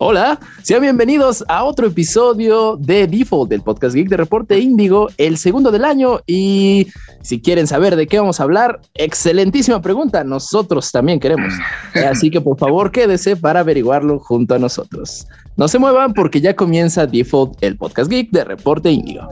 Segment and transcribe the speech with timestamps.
[0.00, 5.38] Hola, sean bienvenidos a otro episodio de Default del podcast Geek de Reporte Índigo, el
[5.38, 6.20] segundo del año.
[6.24, 6.86] Y
[7.22, 10.22] si quieren saber de qué vamos a hablar, excelentísima pregunta.
[10.22, 11.52] Nosotros también queremos.
[11.94, 15.26] Así que por favor quédese para averiguarlo junto a nosotros.
[15.56, 19.28] No se muevan porque ya comienza Default, el podcast Geek de Reporte Índigo.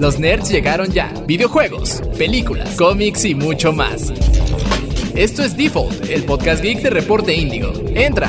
[0.00, 1.12] Los nerds llegaron ya.
[1.28, 4.12] Videojuegos, películas, cómics y mucho más.
[5.14, 7.72] Esto es Default, el podcast geek de Reporte Índigo.
[7.94, 8.28] Entra.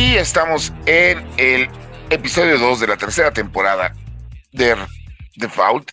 [0.00, 1.68] Y estamos en el
[2.08, 3.94] episodio 2 de la tercera temporada
[4.50, 4.74] de
[5.36, 5.90] Default.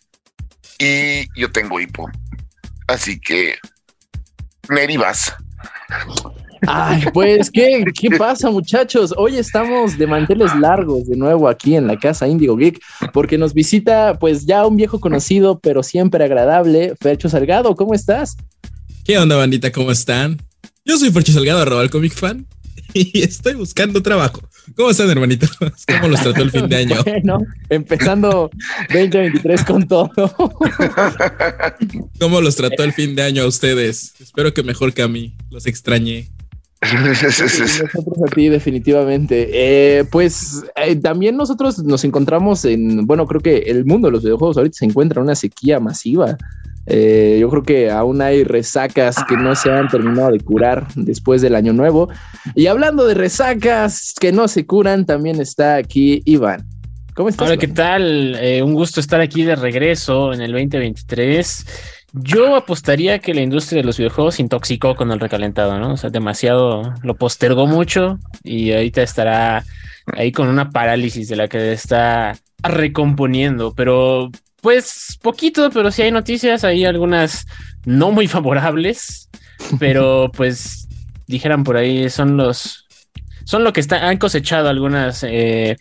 [0.80, 2.09] Y yo tengo hipo.
[2.88, 3.55] Así que,
[4.70, 5.33] Neri, vas.
[6.66, 9.13] Ay, pues, ¿qué, ¿qué pasa, muchachos?
[9.17, 12.80] Hoy estamos de manteles largos de nuevo aquí en la casa Indigo Geek,
[13.11, 17.75] porque nos visita, pues, ya un viejo conocido, pero siempre agradable, Fercho Salgado.
[17.75, 18.38] ¿Cómo estás?
[19.03, 19.69] ¿Qué onda, bandita?
[19.69, 20.41] ¿Cómo están?
[20.85, 22.47] Yo soy Fercho Salgado, arroba el comic fan,
[22.94, 24.42] y estoy buscando trabajo.
[24.75, 25.52] ¿Cómo están, hermanitos?
[25.88, 26.95] ¿Cómo los trató el fin de año?
[27.06, 27.39] Bueno,
[27.70, 28.50] empezando
[28.89, 30.11] 2023 con todo.
[32.20, 34.14] ¿Cómo los trató el fin de año a ustedes?
[34.20, 35.36] Espero que mejor que a mí.
[35.50, 36.30] Los extrañé.
[36.81, 39.50] nosotros a ti, definitivamente.
[39.52, 44.23] Eh, pues eh, también nosotros nos encontramos en, bueno, creo que el mundo de los
[44.23, 46.38] videojuegos ahorita se encuentra en una sequía masiva.
[46.89, 51.41] Eh, yo creo que aún hay resacas que no se han terminado de curar después
[51.41, 52.09] del año nuevo.
[52.55, 56.65] Y hablando de resacas que no se curan, también está aquí Iván.
[57.13, 57.45] ¿Cómo estás?
[57.45, 57.59] Hola, Iván?
[57.59, 58.35] ¿qué tal?
[58.35, 61.65] Eh, un gusto estar aquí de regreso en el 2023.
[62.13, 65.93] Yo apostaría que la industria de los videojuegos se intoxicó con el recalentado, ¿no?
[65.93, 69.65] O sea, demasiado lo postergó mucho y ahorita estará
[70.13, 76.11] ahí con una parálisis de la que está recomponiendo, pero pues poquito, pero sí hay
[76.11, 77.45] noticias, hay algunas
[77.86, 79.30] no muy favorables,
[79.80, 80.88] pero pues
[81.27, 82.86] dijeran por ahí son los
[83.45, 85.77] son lo que está, han cosechado algunas eh,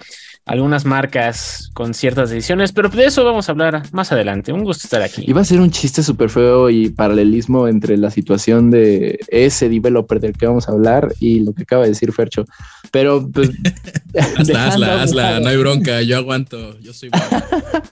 [0.46, 4.52] algunas marcas con ciertas decisiones, pero de eso vamos a hablar más adelante.
[4.52, 5.24] Un gusto estar aquí.
[5.27, 10.20] Iba a ser un chiste súper feo y paralelismo entre la situación de ese developer
[10.20, 12.45] del que vamos a hablar y lo que acaba de decir Fercho.
[12.91, 13.51] Pero pues,
[14.39, 15.23] Hazla, hazla, un hazla.
[15.30, 16.02] lado- No hay bronca.
[16.02, 16.79] Yo aguanto.
[16.80, 17.45] Yo soy bueno.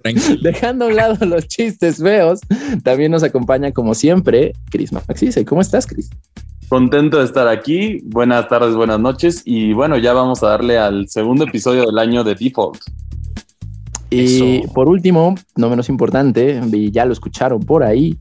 [0.42, 2.40] Dejando a un lado los chistes feos,
[2.82, 5.44] también nos acompaña como siempre Chris Maxise.
[5.44, 6.10] ¿Cómo estás, Chris?
[6.68, 8.00] Contento de estar aquí.
[8.04, 9.42] Buenas tardes, buenas noches.
[9.44, 12.80] Y bueno, ya vamos a darle al segundo episodio del año de Default.
[14.10, 14.72] Y Eso.
[14.74, 18.16] por último, no menos importante, y ya lo escucharon por ahí,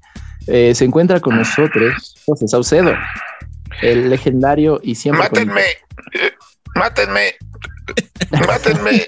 [0.47, 2.94] eh, se encuentra con nosotros José Saucedo,
[3.81, 5.23] el legendario y siempre...
[5.23, 5.62] Mátenme.
[6.75, 7.34] Mátenme.
[8.47, 9.06] Mátenme.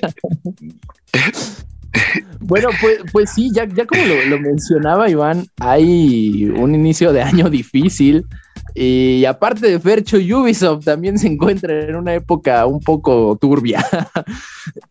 [2.40, 7.50] Bueno, pues, pues sí, ya, ya como lo, mencionaba Iván, hay un inicio de año
[7.50, 8.26] difícil.
[8.74, 13.86] Y aparte de Fercho, Ubisoft también se encuentra en una época un poco turbia.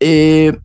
[0.00, 0.56] Eh,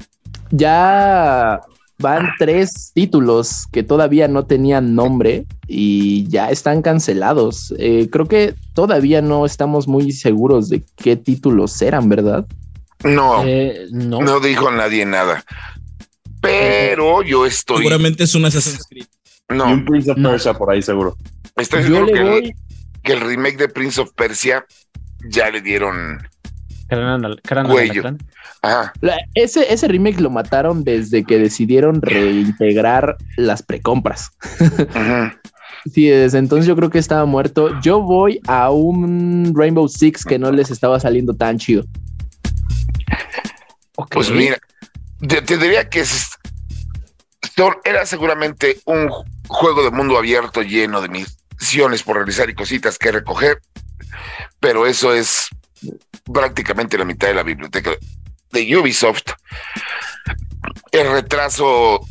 [0.51, 1.59] ya
[1.99, 7.73] van tres títulos que todavía no tenían nombre y ya están cancelados.
[7.77, 12.45] Eh, creo que todavía no estamos muy seguros de qué títulos eran, ¿verdad?
[13.03, 14.21] No, Eh, no.
[14.21, 15.43] no dijo nadie nada.
[16.41, 17.77] Pero yo estoy.
[17.77, 19.05] Seguramente es un Assassin's Creed.
[19.51, 20.31] Y No, un Prince of No.
[20.31, 21.17] Persia por ahí seguro.
[21.57, 22.43] estoy Yo seguro le que, voy...
[22.45, 22.53] el,
[23.03, 24.65] que el remake de Prince of Persia
[25.29, 26.19] ya le dieron.
[27.71, 28.03] Cuello.
[28.61, 28.93] Ajá.
[29.01, 34.31] La- ese, ese remake lo mataron desde que decidieron reintegrar las precompras.
[34.59, 35.31] ujú.
[35.93, 37.79] Sí, desde entonces yo creo que estaba muerto.
[37.81, 41.85] Yo voy a un Rainbow Six que no les estaba saliendo tan chido.
[43.95, 44.09] Ok.
[44.13, 44.57] Pues mira,
[45.25, 46.31] te, te diría que es-
[47.83, 52.97] era seguramente un ju- juego de mundo abierto lleno de misiones por realizar y cositas
[52.97, 53.59] que recoger,
[54.61, 55.47] pero eso es
[56.33, 57.91] prácticamente la mitad de la biblioteca
[58.51, 59.31] de Ubisoft.
[60.91, 62.01] El retraso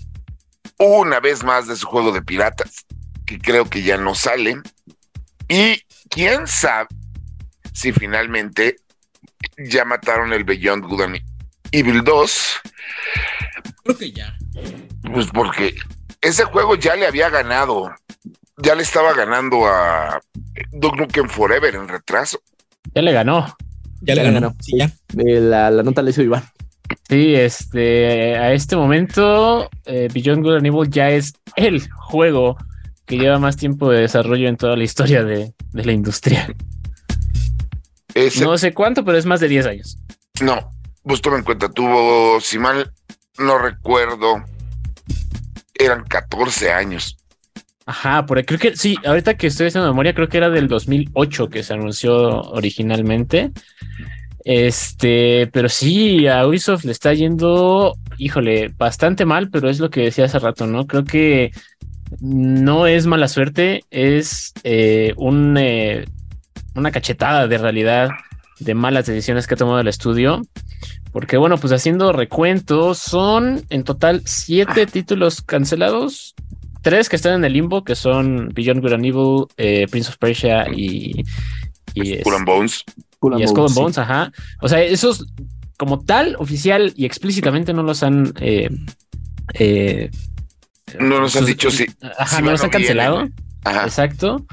[0.79, 2.87] una vez más de su juego de piratas,
[3.27, 4.61] que creo que ya no sale.
[5.49, 6.89] Y quién sabe
[7.73, 8.77] si finalmente
[9.57, 11.21] ya mataron el Beyond Good and
[11.73, 12.61] Evil 2,
[13.85, 14.37] Creo que ya.
[15.13, 15.75] pues porque
[16.21, 17.95] ese juego ya le había ganado,
[18.57, 20.21] ya le estaba ganando a
[20.73, 22.41] Duke Nukem Forever en retraso.
[22.95, 23.47] Ya le ganó.
[24.01, 24.49] Ya le Ya ganó.
[24.49, 24.57] ganó.
[24.61, 24.87] Sí, ya.
[25.19, 26.45] Eh, la, la nota la hizo Iván.
[27.09, 32.57] Sí, este, a este momento, eh, Beyond Good and Evil ya es el juego
[33.07, 36.47] que lleva más tiempo de desarrollo en toda la historia de, de la industria.
[38.15, 38.53] Ese, no.
[38.53, 39.99] No sé cuánto, pero es más de 10 años.
[41.03, 42.91] pues toma en cuenta, tuvo, si mal
[43.39, 44.43] no recuerdo,
[45.75, 47.18] eran 14 años
[47.89, 50.69] Ajá, por ahí, creo que sí, ahorita que estoy haciendo memoria, creo que era del
[50.69, 53.51] 2008 que se anunció originalmente.
[54.45, 60.03] Este, pero sí, a Ubisoft le está yendo, híjole, bastante mal, pero es lo que
[60.03, 60.87] decía hace rato, ¿no?
[60.87, 61.51] Creo que
[62.21, 66.05] no es mala suerte, es eh, un, eh,
[66.75, 68.11] una cachetada de realidad
[68.61, 70.43] de malas decisiones que ha tomado el estudio.
[71.11, 76.35] Porque bueno, pues haciendo recuentos, son en total siete títulos cancelados.
[76.83, 80.19] Tres que están en el limbo, que son Beyond Good and Evil, eh, Prince of
[80.19, 81.25] Persia y...
[81.95, 82.85] y Skull and Bones.
[83.39, 84.33] y Skull and Bones, ajá.
[84.61, 85.27] O sea, esos
[85.77, 88.33] como tal, oficial y explícitamente no los han...
[88.41, 88.69] Eh,
[89.55, 90.11] eh,
[90.99, 91.87] No nos han dicho si.
[92.19, 93.29] Ajá, si no los han cancelado.
[93.65, 93.85] Ajá.
[93.85, 94.45] Exacto.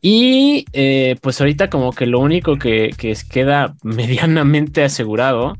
[0.00, 5.56] Y eh, pues ahorita como que lo único que, que queda medianamente asegurado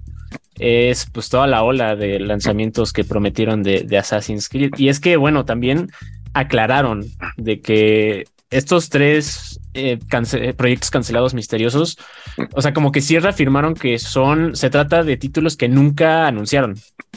[0.59, 4.73] es pues toda la ola de lanzamientos que prometieron de, de Assassin's Creed.
[4.77, 5.91] Y es que, bueno, también
[6.35, 7.05] aclararon
[7.37, 11.97] de que estos tres eh, cance- proyectos cancelados misteriosos,
[12.55, 16.75] o sea, como que sí reafirmaron que son, se trata de títulos que nunca anunciaron.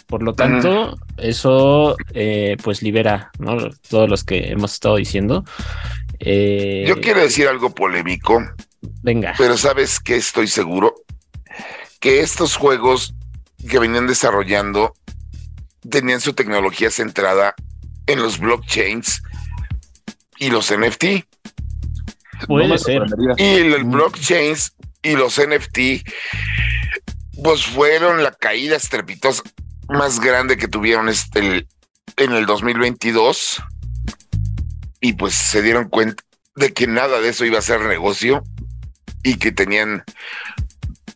[0.08, 3.58] Por lo tanto, eso eh, pues libera ¿no?
[3.90, 5.44] todos los que hemos estado diciendo.
[6.20, 8.42] Eh, Yo quiero decir algo polémico,
[9.02, 9.34] Venga.
[9.38, 10.96] pero sabes que estoy seguro
[12.00, 13.14] que estos juegos
[13.70, 14.94] que venían desarrollando
[15.90, 17.56] tenían su tecnología centrada
[18.08, 19.22] en los blockchains
[20.38, 21.26] y los NFT.
[22.48, 23.04] Puede No ser.
[23.38, 23.92] Y el Mm.
[23.92, 26.04] blockchains y los NFT,
[27.44, 29.44] pues fueron la caída estrepitosa
[29.88, 31.68] más grande que tuvieron este, el-
[32.18, 33.62] en el 2022.
[35.02, 36.24] Y pues se dieron cuenta
[36.56, 38.44] de que nada de eso iba a ser negocio
[39.24, 40.04] y que tenían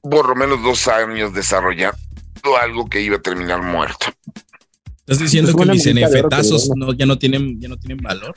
[0.01, 1.97] por lo menos dos años desarrollando
[2.61, 4.07] algo que iba a terminar muerto.
[5.01, 8.31] Estás diciendo Pues que mis NFTazos no, ya no tienen, ya no tienen valor.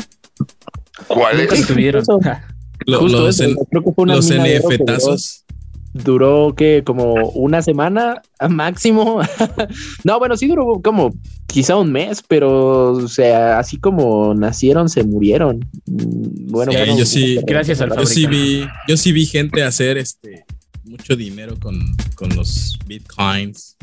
[1.07, 1.67] ¿Cuál Nunca es?
[1.67, 2.03] tuvieron.
[2.03, 2.19] Eso.
[2.87, 5.45] Lo- los eso, en- creo que fue una los duró- NFTazos.
[5.93, 9.21] duró que como una semana a máximo.
[10.05, 11.15] no, bueno, sí duró como
[11.47, 15.59] quizá un mes, pero o sea, así como nacieron, se murieron.
[15.87, 19.63] Mm, Bueno, Sí, bueno, yo sí- Gracias al Yo sí vi, yo sí vi gente
[19.63, 20.45] hacer este
[20.85, 21.81] mucho dinero con,
[22.15, 23.77] con los bitcoins.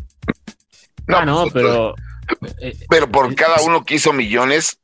[1.07, 1.95] ah, no, pues, pero
[2.61, 4.77] eh, Pero por cada uno que hizo millones,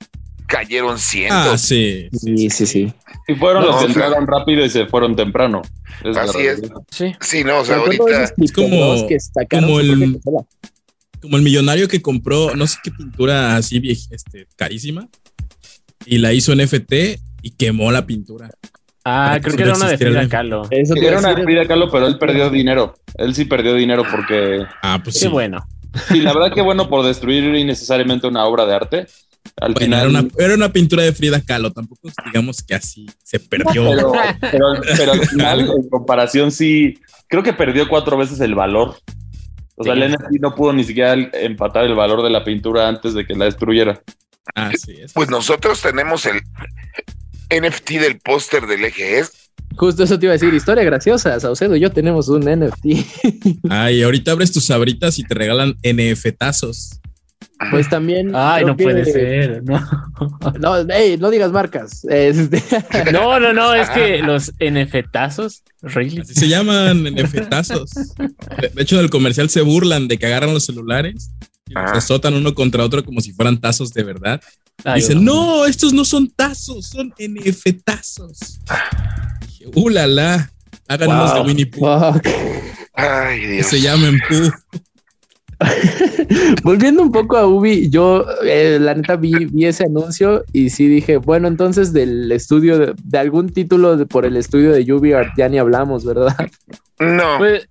[0.48, 1.38] cayeron cientos.
[1.54, 2.08] Ah, sí.
[2.14, 2.94] Sí, sí, sí.
[3.28, 5.62] Y fueron No, los que o sea- entraron rápido y se fueron temprano.
[6.18, 6.62] Así es.
[6.92, 7.14] sí.
[7.22, 8.34] Sí, no, o sea, ahorita.
[8.36, 9.16] criptomonedas como- que
[9.80, 10.20] el-.
[11.22, 13.82] Como el millonario que compró no sé qué pintura así
[14.12, 15.08] este, carísima
[16.06, 18.52] y la hizo NFT y quemó la pintura.
[19.06, 20.64] Ah, creo que era una de Frida Kahlo.
[20.72, 22.96] Eso Era una decir, Frida Kahlo, pero él perdió dinero.
[23.16, 24.64] Él sí perdió dinero porque.
[24.82, 25.28] Ah, pues Qué sí.
[25.28, 25.66] bueno.
[26.10, 29.08] Sí, la verdad que bueno por destruir innecesariamente una obra de arte.
[29.62, 30.00] Al Bueno, final.
[30.00, 33.92] era una, era una pintura de Frida Kahlo, tampoco digamos que así se perdió.
[33.92, 34.12] Pero,
[34.42, 34.66] pero,
[34.98, 37.00] pero al final, en comparación, sí.
[37.28, 38.96] Creo que perdió cuatro veces el valor.
[39.76, 40.02] O sea, Sí.
[40.02, 43.36] el NFT no pudo ni siquiera empatar el valor de la pintura antes de que
[43.36, 44.02] la destruyera.
[44.56, 45.14] Ah, sí, es.
[45.14, 46.42] Pues nosotros tenemos el
[47.50, 49.32] NFT del póster del EGS.
[49.78, 51.40] Justo eso te iba a decir, historia graciosa.
[51.40, 52.86] Saucedo y yo tenemos un NFT.
[53.70, 57.00] Ay, ahorita abres tus sabritas y te regalan NFTazos.
[57.72, 58.32] Pues también.
[58.36, 59.64] Ay, no puede que- ser.
[59.64, 59.80] No.
[60.60, 62.06] No, no digas marcas.
[62.06, 62.64] Este,
[63.12, 66.22] no, no, no, es que los NFTazos, really.
[66.22, 67.90] Así se llaman NFTazos.
[68.18, 71.32] De de hecho, en el comercial se burlan de que agarran los celulares
[71.68, 71.98] y los Ah.
[71.98, 74.42] azotan uno contra otro como si fueran tazos de verdad.
[74.84, 78.60] Ay, Dicen, no, estos no son tazos, son NFTazos.
[79.48, 80.52] Dije, uh, la, la.
[80.88, 81.42] Hagan unos de.
[81.42, 82.20] Winnie Pooh.
[82.94, 83.68] Ay, que Dios.
[83.68, 84.52] se llamen Pooh.
[86.64, 90.88] Volviendo un poco a Ubi, yo eh, la neta vi, vi ese anuncio y sí
[90.88, 95.30] dije, bueno, entonces del estudio, de, de algún título de- por el estudio de UbiArt
[95.38, 96.36] ya ni hablamos, ¿verdad?
[97.00, 97.68] No, Pues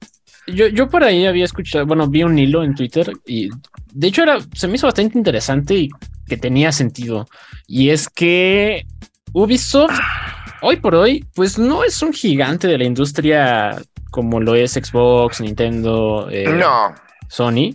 [0.46, 3.48] yo, yo por ahí había escuchado, bueno, vi un hilo en Twitter y
[3.94, 5.88] de hecho era, se me hizo bastante interesante y
[6.26, 7.26] que tenía sentido.
[7.66, 8.86] Y es que
[9.32, 9.98] Ubisoft,
[10.62, 15.40] hoy por hoy, pues no es un gigante de la industria como lo es Xbox,
[15.40, 16.94] Nintendo, eh, no,
[17.28, 17.74] Sony.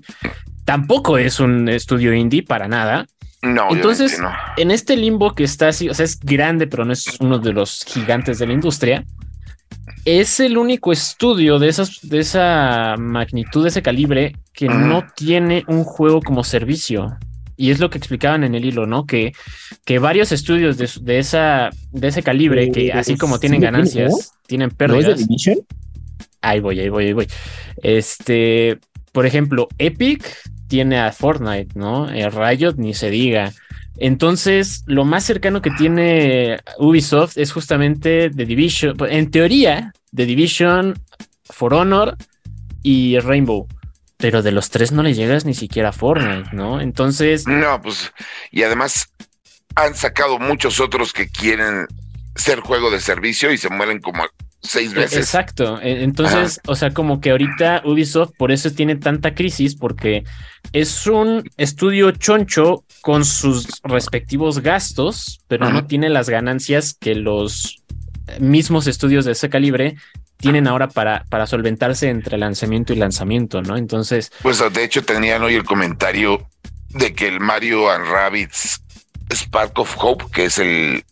[0.66, 3.06] Tampoco es un estudio indie para nada.
[3.42, 3.68] no.
[3.72, 4.32] Entonces- no.
[4.58, 7.54] En este limbo que está así, o sea, es grande, pero no es uno de
[7.54, 9.04] los gigantes de la industria.
[10.06, 15.64] Es el único estudio de, esas, de esa magnitud, de ese calibre, que no tiene
[15.68, 17.18] un juego como servicio.
[17.58, 19.06] Y es lo que explicaban en el hilo, ¿no?
[19.06, 19.34] Que,
[19.86, 24.12] que varios estudios de, de esa, de ese calibre, que Eh, así como tienen ganancias,
[24.12, 24.18] ¿no?
[24.48, 25.18] tienen ¿No es pérdidas.
[25.18, 25.58] de Division?
[26.42, 27.28] Ahí voy, ahí voy, ahí voy.
[27.84, 28.80] Este,
[29.12, 30.24] por ejemplo, Epic
[30.70, 32.10] tiene a Fortnite, ¿no?
[32.10, 33.52] Eh, Riot ni se diga.
[34.00, 41.00] Entonces, lo más cercano que tiene Ubisoft es justamente The Division, en teoría, The Division,
[41.44, 42.16] For Honor
[42.82, 43.68] y Rainbow.
[44.18, 46.82] Pero de los tres no le llegas ni siquiera a Fortnite, ¿no?
[46.82, 47.48] Entonces.
[47.48, 48.12] No, pues,
[48.52, 49.14] y además
[49.76, 51.88] han sacado muchos otros que quieren
[52.36, 54.24] ser juego de servicio y se mueren como
[54.62, 55.18] seis veces.
[55.18, 55.80] Exacto.
[55.82, 60.24] E, entonces, o sea, como que ahorita Ubisoft por eso tiene tanta crisis, porque
[60.74, 67.84] es un estudio choncho con sus respectivos gastos, pero no tiene las ganancias que los
[68.40, 69.96] mismos estudios de ese calibre
[70.38, 73.76] tienen ahora para, para solventarse entre lanzamiento y lanzamiento, ¿no?
[73.76, 74.32] Entonces.
[74.42, 76.48] Pues de hecho tenían hoy el comentario
[76.90, 78.82] de que el Mario and Rabbits
[79.32, 81.04] Spark of Hope, que es el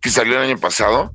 [0.00, 1.12] que salió el año pasado.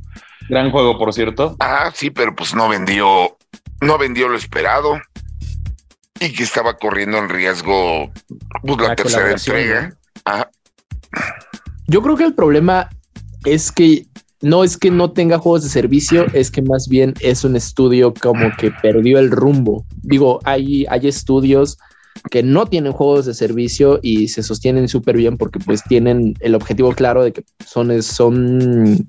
[0.50, 1.56] Gran juego, por cierto.
[1.60, 3.38] Ah, sí, pero pues no vendió,
[3.82, 5.00] no vendió lo esperado
[6.20, 8.12] y que estaba corriendo en riesgo
[8.64, 9.98] pues, la, tercera entrega.
[11.88, 12.90] Yo creo que el problema
[13.46, 14.06] es que
[14.42, 18.14] no es que no tenga juegos de servicio, es que más bien es un estudio
[18.14, 19.86] como que perdió el rumbo.
[20.02, 21.78] Digo, hay, hay estudios
[22.32, 26.56] que no tienen juegos de servicio y se sostienen súper bien porque pues tienen el
[26.56, 29.08] objetivo claro de que son, son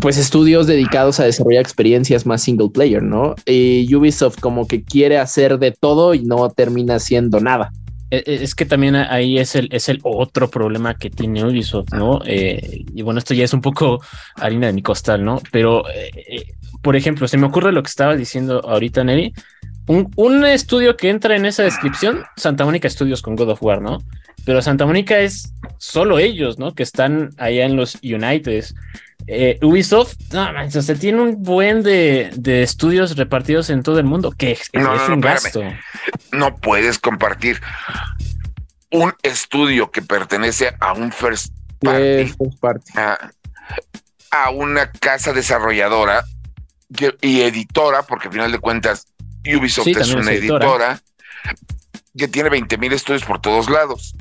[0.00, 3.34] pues estudios dedicados a desarrollar experiencias más single player, ¿no?
[3.46, 7.72] Y Ubisoft como que quiere hacer de todo y no termina haciendo nada.
[8.10, 11.92] E, e, es que también ahí es el, es el otro problema que tiene Ubisoft,
[11.92, 12.20] ¿no?
[12.24, 14.00] Eh, y bueno, esto ya es un poco
[14.36, 15.40] harina de mi costal, ¿no?
[15.50, 19.32] Pero, eh, eh, por ejemplo, se me ocurre lo que estaba diciendo ahorita, Neri.
[19.88, 23.80] Un, un, estudio que entra en esa descripción, Santa Mónica Studios con God of War,
[23.80, 23.98] ¿no?
[24.44, 26.74] Pero Santa Mónica es solo ellos, ¿no?
[26.74, 28.64] Que están allá en los United.
[29.28, 32.30] Eh, Ubisoft, no, o sea, tiene un buen de,
[32.62, 35.62] estudios repartidos en todo el mundo, que es, un gasto.
[36.30, 37.60] No puedes compartir
[38.90, 42.32] un estudio que pertenece a un first party,
[44.30, 46.24] A, una casa desarrolladora
[47.20, 49.08] y editora, porque al final de cuentas
[49.44, 51.00] Ubisoft es una editora.
[52.16, 54.14] que tiene 20 mil estudios por todos lados.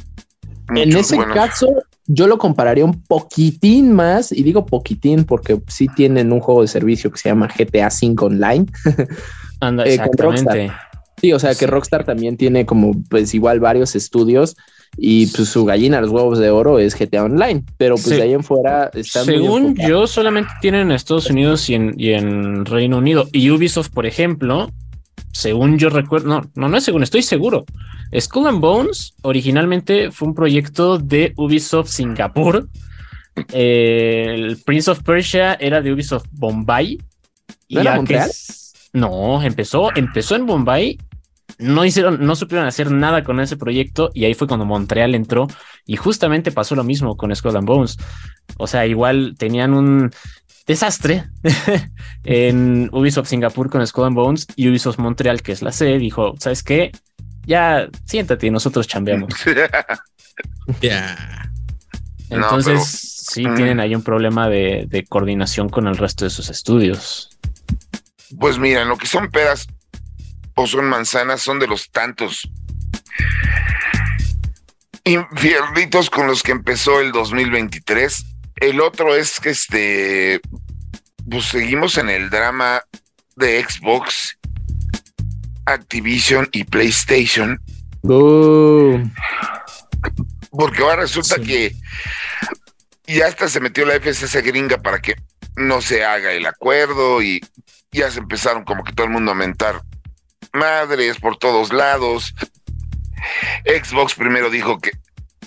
[0.73, 1.67] En ese caso,
[2.07, 6.67] yo lo compararía un poquitín más, y digo poquitín porque sí tienen un juego de
[6.67, 8.65] servicio que se llama GTA V Online.
[9.59, 10.71] Anda, eh, exactamente.
[11.17, 14.57] Sí, o sea que Rockstar también tiene como pues igual varios estudios
[14.97, 18.33] y pues su gallina, los huevos de oro es GTA Online, pero pues de ahí
[18.33, 22.97] en fuera están Según yo, solamente tienen en Estados Unidos y en, y en Reino
[22.97, 23.27] Unido.
[23.31, 24.71] Y Ubisoft, por ejemplo,
[25.31, 27.65] según yo recuerdo, no, no, no es según, estoy seguro.
[28.17, 32.67] Skull and Bones originalmente fue un proyecto de Ubisoft Singapur.
[33.51, 36.99] el Prince of Persia era de Ubisoft Bombay.
[37.69, 38.31] ¿No era Montreal?
[38.93, 40.99] no, empezó, empezó en Bombay.
[41.57, 45.47] No hicieron, no supieron hacer nada con ese proyecto y ahí fue cuando Montreal entró
[45.85, 47.97] y justamente pasó lo mismo con Skull and Bones.
[48.57, 50.11] O sea, igual tenían un
[50.65, 51.29] desastre
[52.23, 56.35] en Ubisoft Singapur con Skull and Bones y Ubisoft Montreal, que es la sede, dijo,
[56.39, 56.91] ¿sabes qué?
[57.45, 59.33] Ya siéntate, nosotros chambeamos.
[60.81, 61.49] Ya.
[62.29, 63.55] Entonces, sí mm.
[63.55, 67.29] tienen ahí un problema de, de, coordinación con el resto de sus estudios.
[68.39, 69.67] Pues mira, lo que son pedas
[70.55, 72.49] o son manzanas son de los tantos
[75.03, 78.25] infiernitos con los que empezó el 2023
[78.55, 80.41] el otro es que este,
[81.29, 82.81] pues seguimos en el drama
[83.35, 84.37] de Xbox,
[85.65, 87.59] Activision y PlayStation.
[90.51, 91.75] Porque ahora resulta que
[93.07, 95.15] ya hasta se metió la FCC gringa para que
[95.55, 97.41] no se haga el acuerdo y
[97.91, 99.81] ya se empezaron como que todo el mundo a mentar
[100.53, 102.33] madres por todos lados.
[103.65, 104.91] Xbox primero dijo que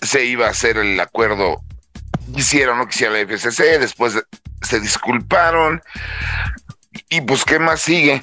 [0.03, 1.63] se iba a hacer el acuerdo
[2.35, 4.19] quisiera o no quisiera la FCC, después
[4.63, 5.83] se disculparon.
[7.09, 8.23] Y pues, ¿qué más sigue?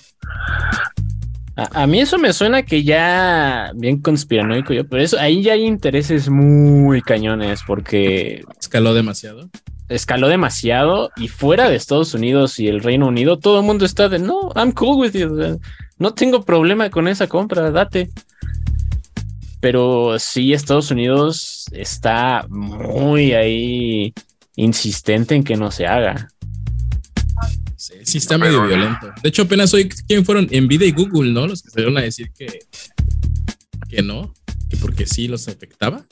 [1.55, 5.63] A, mí eso me suena que ya bien conspiranoico yo, pero eso ahí ya hay
[5.63, 9.49] intereses muy cañones porque escaló demasiado.
[9.87, 14.09] Escaló demasiado y fuera de Estados Unidos y el Reino Unido todo el mundo está
[14.09, 15.59] de no, I'm cool with you.
[15.97, 18.09] No tengo problema con esa compra, date
[19.65, 24.13] pero sí Estados Unidos está muy ahí
[24.55, 26.27] insistente en que no se haga.
[28.05, 29.11] Sí, está medio violento.
[29.21, 30.45] De hecho, apenas hoy, ¿quién fueron?
[30.45, 31.47] Nvidia y Google, ¿no?
[31.47, 32.59] Los que salieron a decir que,
[33.89, 34.33] que no,
[34.69, 36.05] que porque sí los afectaba.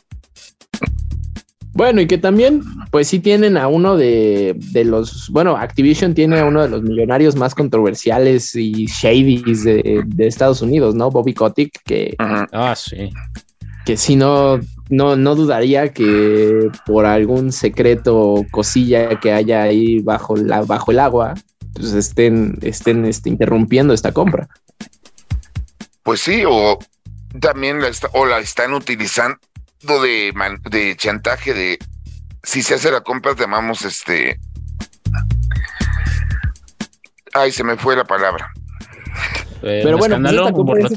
[1.73, 6.45] Bueno, y que también, pues sí tienen a uno de, los, bueno, Activision tiene a
[6.45, 11.12] uno de los millonarios más controversiales y shadies de, de Estados Unidos, ¿no?
[11.12, 12.15] Bobby Kotick, que...
[12.19, 13.12] Ah, sí
[13.85, 14.59] que si no,
[14.89, 20.91] no, no dudaría que por algún secreto o cosilla que haya ahí bajo, la, bajo
[20.91, 21.33] el agua,
[21.74, 24.48] pues estén, estén este, interrumpiendo esta compra.
[26.03, 26.80] Pues sí, o
[27.39, 29.39] también la, está, o la están utilizando
[30.01, 31.80] de, man, de chantaje de
[32.44, 34.39] si se hace la compra, te llamamos este.
[37.34, 38.51] Ay, se me fue la palabra.
[39.62, 40.89] Eh, Pero bueno, pues esta compra.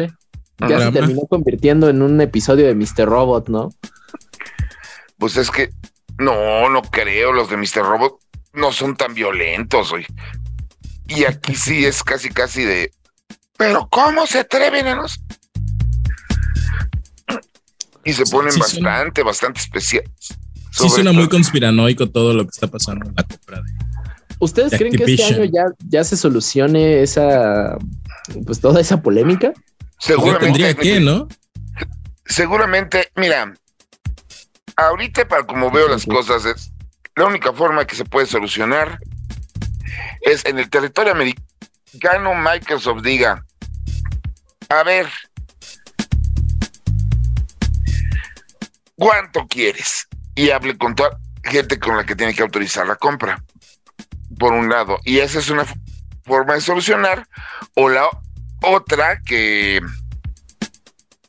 [0.59, 0.85] Ya Drama.
[0.87, 3.07] se terminó convirtiendo en un episodio de Mr.
[3.07, 3.71] Robot, ¿no?
[5.19, 5.71] Pues es que
[6.19, 7.33] no, no creo.
[7.33, 7.83] Los de Mr.
[7.83, 8.19] Robot
[8.55, 10.07] no son tan violentos hoy.
[11.09, 12.91] Y aquí sí es casi, casi de.
[13.57, 15.21] Pero ¿cómo se atreven a nos?
[18.05, 20.11] Y se Sí, ponen sí suena- bastante, bastante especiales.
[20.71, 23.73] Sí suena muy conspiranoico todo lo que está pasando en la compra de
[24.39, 27.79] ¿Ustedes De creen que este año ya, ya se solucione esa,
[28.45, 29.53] pues toda esa polémica?
[29.99, 31.27] Seguramente, tendría que, ¿no?
[32.27, 33.55] seguramente, mira,
[34.77, 36.71] ahorita para como veo las cosas es
[37.15, 39.01] la única forma que se puede solucionar
[40.21, 43.45] es en el territorio americano Microsoft diga,
[44.69, 45.09] a ver,
[48.97, 50.07] ¿cuánto quieres?
[50.35, 53.43] Y hable con toda gente con la que tiene que autorizar la compra,
[54.39, 54.99] por un lado.
[55.05, 55.65] Y esa es una
[56.25, 57.27] forma de solucionar.
[57.75, 58.09] O la
[58.63, 59.81] otra que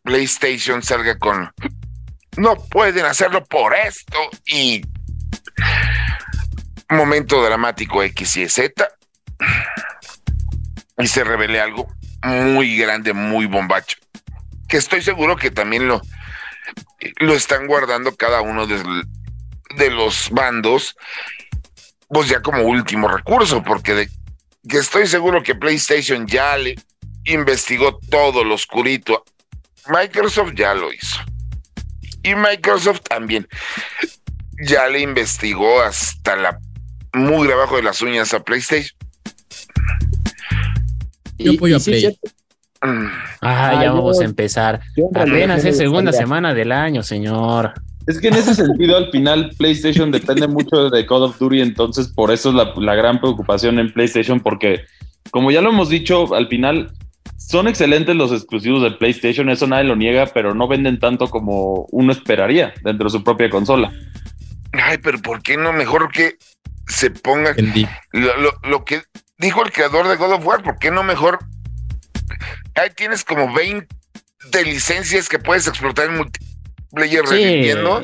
[0.04, 1.52] PlayStation salga con
[2.38, 4.82] no pueden hacerlo por esto y
[6.90, 8.88] momento dramático X y Z
[10.98, 11.88] y se revele algo
[12.24, 13.98] muy grande, muy bombacho,
[14.68, 16.02] que estoy seguro que también lo,
[17.20, 18.82] lo están guardando cada uno de,
[19.76, 20.96] de los bandos,
[22.10, 24.08] pues ya como último recurso, porque
[24.70, 26.76] estoy seguro que PlayStation ya le
[27.26, 29.24] investigó todo lo oscurito
[29.90, 31.20] Microsoft ya lo hizo.
[32.24, 33.48] Y Microsoft también
[34.60, 36.60] ya le investigó hasta la
[37.18, 38.98] muy debajo de las uñas a PlayStation.
[41.38, 42.02] Yo apoyo a sí Play.
[42.02, 42.20] cierto,
[42.82, 44.80] Ah, Ah, ya yo- vamos a empezar.
[45.16, 47.74] Apenas es segunda semana del año, señor.
[48.06, 52.08] Es que en ese sentido, al final, PlayStation depende mucho de Call of Duty, entonces
[52.08, 54.82] por eso es la, la gran preocupación en PlayStation, porque
[55.32, 56.92] como ya lo hemos dicho, al final
[57.38, 61.88] son excelentes los exclusivos de PlayStation, eso nadie lo niega, pero no venden tanto como
[61.92, 63.92] uno esperaría dentro de su propia consola.
[64.72, 66.36] Ay, pero ¿por qué no mejor que
[66.88, 67.56] se ponga
[68.12, 69.02] lo, lo- lo que
[69.38, 70.64] dijo el creador de God of War?
[70.64, 71.40] ¿Por qué no mejor?
[72.76, 73.88] Ahí tienes como 20
[74.66, 78.02] licencias que puedes explotar en multiplayer reviviendo.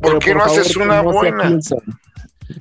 [0.00, 1.58] ¿Por Pero qué no favor, haces una no buena?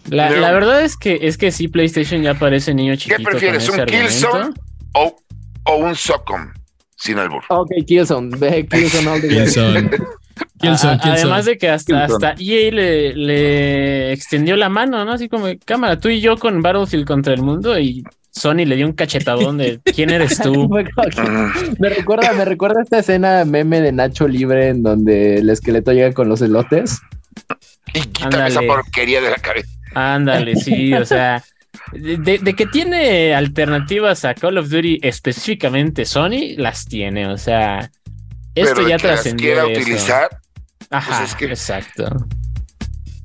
[0.07, 3.15] La, la verdad es que es que sí, PlayStation ya parece niño chiquito.
[3.23, 4.49] con prefieres, un Killzone?
[4.93, 5.15] O,
[5.63, 6.51] o un Socom,
[6.97, 7.43] sin albur.
[7.49, 8.31] Ok, Killzone,
[8.67, 9.35] Killzone all the way.
[9.45, 9.89] Killzone.
[10.61, 15.13] Además de que hasta, hasta EA le, le extendió la mano, ¿no?
[15.13, 18.85] Así como, cámara, tú y yo con Battlefield contra el mundo y Sony le dio
[18.87, 20.69] un cachetadón de ¿quién eres tú?
[21.79, 26.13] Me recuerda, me recuerda esta escena meme de Nacho Libre en donde el esqueleto llega
[26.13, 26.99] con los elotes.
[27.93, 29.69] Y quítame esa porquería de la cabeza.
[29.93, 31.43] Ándale, sí, o sea,
[31.93, 37.37] de, de- de que tiene alternativas a Call of Duty específicamente Sony, las tiene, o
[37.37, 37.89] sea,
[38.61, 39.81] esto pero ya que las trascendió quiera eso.
[39.81, 40.29] utilizar,
[40.89, 42.03] Ajá, pues es que- exacto.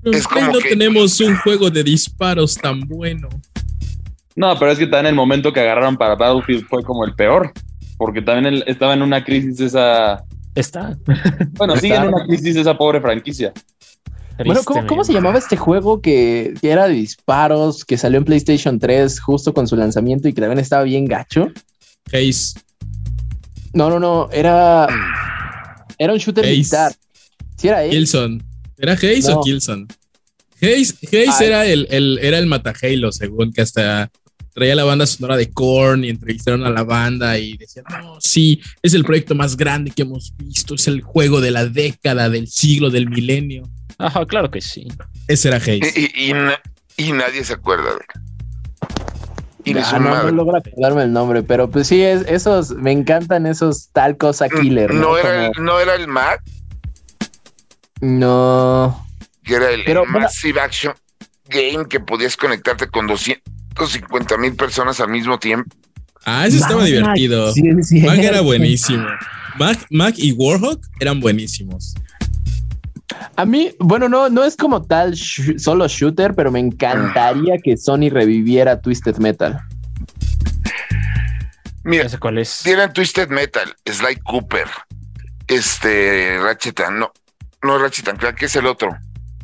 [0.02, 3.28] Pero es como no que- tenemos un juego de disparos tan bueno.
[4.34, 7.52] No, pero es que también el momento que agarraron para Battlefield fue como el peor,
[7.98, 10.24] porque también estaba en una crisis esa...
[10.54, 10.96] Está.
[11.52, 13.52] Bueno, sigue en una crisis esa pobre franquicia.
[14.44, 18.24] Bueno, ¿cómo, cómo se llamaba este juego que, que era de disparos, que salió en
[18.24, 21.48] PlayStation 3 justo con su lanzamiento y que también estaba bien gacho?
[22.12, 22.58] Haze.
[23.74, 24.86] No, no, no, era,
[25.98, 26.52] era un shooter Ace.
[26.52, 26.92] militar.
[27.56, 27.90] ¿Sí era él?
[27.90, 28.42] Killzone.
[28.78, 29.40] ¿Era Haze No.
[29.40, 29.86] o Killzone?
[30.60, 31.46] Haze, Haze Ay.
[31.46, 34.10] era el, el, era el mata Halo, según que hasta
[34.54, 38.60] traía la banda sonora de Korn y entrevistaron a la banda y decían, no, sí,
[38.82, 42.48] es el proyecto más grande que hemos visto, es el juego de la década, del
[42.48, 43.62] siglo, del milenio.
[43.98, 44.86] Ajá, claro que sí.
[45.28, 45.80] Ese era Haze.
[45.96, 46.60] y, y- y na-
[46.96, 48.22] y nadie se acuerda de él.
[49.64, 53.46] Y Ah, no, no logro acordarme el nombre, pero pues sí, es, esos, me encantan
[53.46, 54.92] esos tal cosa killer.
[54.92, 56.40] No, Mm, No era, el, no era el MAC,
[58.00, 59.06] no.
[59.44, 60.26] que era el, Pero, el bueno.
[60.26, 60.94] Massive Action
[61.48, 65.74] Game que podías conectarte con 250 mil personas al mismo tiempo.
[66.24, 67.52] Ah, ese estaba divertido.
[67.52, 68.10] sí, es cierto.
[68.10, 69.06] Mac era buenísimo.
[69.58, 71.94] Mac, Mac y Warhawk eran buenísimos.
[73.36, 77.76] A mí, bueno, no, no es como tal sh- solo shooter, pero me encantaría que
[77.76, 79.58] Sony reviviera Twisted Metal.
[81.84, 82.60] Mira, sé cuál es.
[82.62, 84.66] tienen Twisted Metal, Sly Cooper,
[85.48, 87.12] este Ratchet and- no,
[87.62, 88.96] no Ratchet and Clank, que es el otro.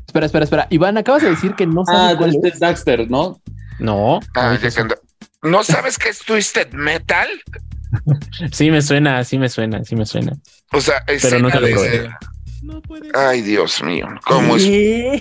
[0.06, 0.66] Espera, espera, espera.
[0.70, 2.60] Iván, acabas de decir que no Ah, sabes cuál este es.
[2.60, 3.40] Daxter, ¿no?
[3.78, 4.20] No.
[4.34, 4.56] Ah,
[5.42, 7.28] no ¿No sabes qué es Twisted Metal?
[8.52, 10.32] Sí me suena, sí me suena, sí me suena.
[10.72, 12.18] O sea, Pero nunca escena lo.
[12.62, 13.16] No puede ser.
[13.16, 14.64] Ay, Dios mío, ¿cómo es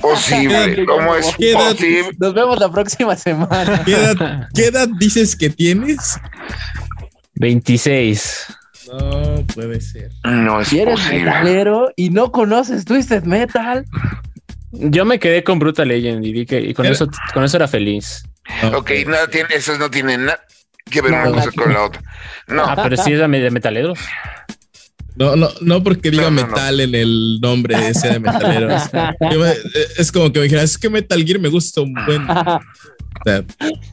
[0.01, 0.85] posible?
[0.87, 1.71] ¿Cómo es ¿Qué edad?
[1.71, 2.09] posible?
[2.19, 3.83] Nos vemos la próxima semana.
[3.85, 6.19] ¿Qué edad, qué edad dices que tienes?
[7.35, 8.45] 26.
[8.91, 10.11] No puede ser.
[10.23, 11.25] No es Si eres posible.
[11.25, 13.85] metalero y no conoces Twisted Metal,
[14.71, 17.67] Yo me quedé con Brutal Legend y, di que, y con, eso, con eso era
[17.67, 18.23] feliz.
[18.63, 19.29] No Ok, puede nada ser.
[19.31, 20.39] tiene, esas no tienen nada
[20.89, 22.01] que ver No, una cosa con la otra.
[22.47, 23.99] No, Ah, pero sí es de metaleros.
[25.17, 26.47] No, no, no porque diga No, no, no.
[26.47, 28.83] metal en el nombre de ese de metaleros.
[29.31, 29.53] Yo me-
[29.97, 32.25] es como que me dijeras, es que Metal Gear me gusta un buen.
[33.19, 33.43] O sea,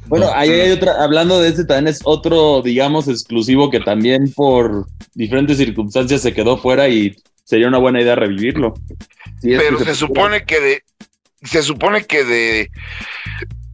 [0.07, 0.33] Bueno, no.
[0.35, 5.57] ahí hay otra, hablando de este también es otro, digamos, exclusivo que también por diferentes
[5.57, 8.75] circunstancias se quedó fuera y sería una buena idea revivirlo.
[9.41, 10.83] Si pero que se supone que de
[11.43, 12.71] se supone que de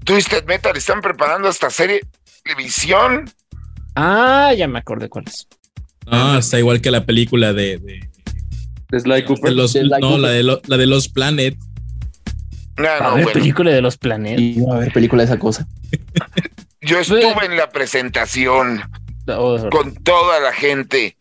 [0.04, 2.06] Twisted Metal están preparando esta serie de
[2.44, 3.28] televisión.
[3.96, 5.48] Ah, ya me acordé cuál es.
[6.06, 8.08] Ah, está igual que la película de, de-
[8.90, 9.52] de Sly de Cooper.
[9.52, 10.18] los, de no, Cooper.
[10.20, 11.56] la de, lo- la de los Planet.
[12.76, 13.38] No, A no, ver, bueno.
[13.40, 14.40] película de los planetas.
[14.40, 15.66] y va a haber película de esa cosa.
[16.80, 18.80] Yo estuve en la presentación
[19.70, 21.16] con toda la gente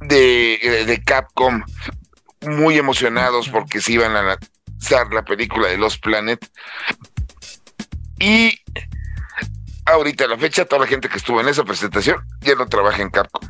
[0.00, 1.62] de, de Capcom
[2.48, 6.44] muy emocionados porque se iban a lanzar la película de Los Planet.
[8.18, 8.58] Y
[9.86, 13.02] ahorita a la fecha, toda la gente que estuvo en esa presentación ya no trabaja
[13.02, 13.48] en Capcom.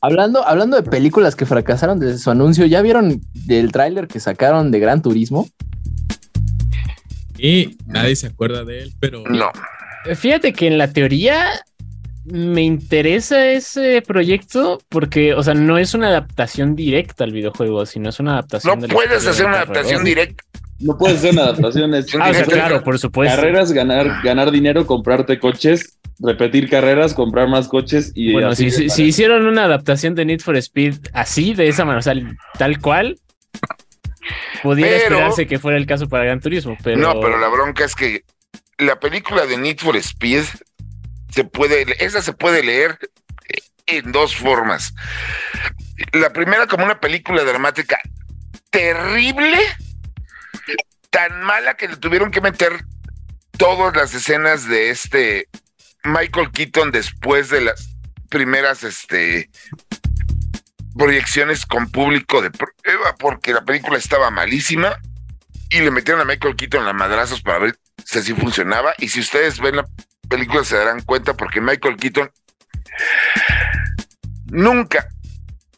[0.00, 4.70] Hablando, hablando de películas que fracasaron desde su anuncio, ¿ya vieron el tráiler que sacaron
[4.70, 5.48] de Gran Turismo?
[7.38, 9.50] Y nadie se acuerda de él, pero No.
[10.16, 11.50] Fíjate que en la teoría
[12.24, 18.08] me interesa ese proyecto porque, o sea, no es una adaptación directa al videojuego, sino
[18.08, 18.80] es una adaptación.
[18.80, 20.42] No puedes hacer una adaptación directa.
[20.80, 21.94] No puede ser una adaptación.
[21.94, 22.50] es- Ah, Ah, o sea, Directo.
[22.54, 23.36] claro, por supuesto.
[23.36, 28.88] Carreras, ganar, ganar dinero, comprarte coches, repetir carreras, comprar más coches y Bueno, si, si,
[28.90, 32.14] si hicieron una adaptación de Need for Speed así, de esa manera, o sea,
[32.58, 33.18] tal cual,
[34.62, 36.96] pudiera Pero- esperarse que fuera el caso para Gran Turismo, pero.
[36.98, 38.24] No, pero la bronca es que
[38.78, 40.42] la película de Need for Speed
[41.30, 42.98] se puede, esa se puede leer
[43.86, 44.94] en dos formas.
[46.12, 47.98] La primera como una película dramática
[48.70, 49.58] terrible,
[51.12, 52.84] tan mala que le tuvieron que meter
[53.58, 55.48] todas las escenas de este
[56.04, 57.94] Michael Keaton después de las
[58.30, 59.50] primeras este
[60.96, 64.98] proyecciones con público de prueba porque la película estaba malísima
[65.70, 68.94] y le metieron a Michael Keaton las madrazos para ver si así funcionaba.
[68.98, 69.86] Y si ustedes ven la
[70.28, 72.30] película se darán cuenta porque Michael Keaton
[74.46, 75.08] nunca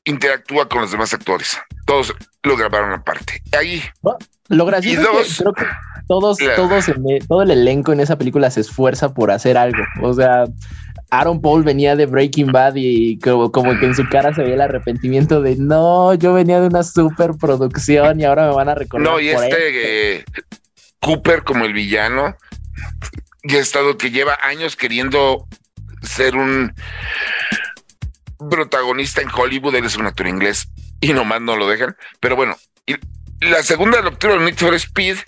[0.05, 1.59] interactúa con los demás actores.
[1.87, 3.43] Todos lo grabaron aparte.
[3.57, 3.83] Ahí,
[4.49, 5.65] Lo gracioso Y es dos, que creo que
[6.07, 9.83] todos, todos en e- todo el elenco en esa película se esfuerza por hacer algo.
[10.03, 10.45] O sea,
[11.11, 14.55] Aaron Paul venía de Breaking Bad y como, como que en su cara se veía
[14.55, 19.13] el arrepentimiento de no, yo venía de una superproducción y ahora me van a recordar.
[19.13, 19.57] no, y por esto".
[19.57, 20.25] este eh,
[21.01, 22.37] Cooper como el villano,
[23.43, 25.47] y ha estado que lleva años queriendo
[26.03, 26.73] ser un
[28.51, 30.69] protagonista en Hollywood, él es un actor inglés
[31.01, 31.97] y nomás no lo dejan.
[32.21, 32.95] Pero bueno, y
[33.45, 35.19] la segunda lectura de Need for Speed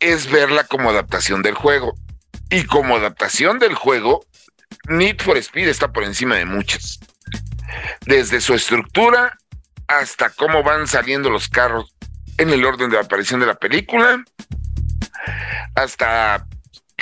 [0.00, 1.94] es verla como adaptación del juego.
[2.50, 4.24] Y como adaptación del juego,
[4.88, 7.00] Need for Speed está por encima de muchas.
[8.02, 9.36] Desde su estructura
[9.88, 11.94] hasta cómo van saliendo los carros
[12.38, 14.22] en el orden de aparición de la película,
[15.74, 16.46] hasta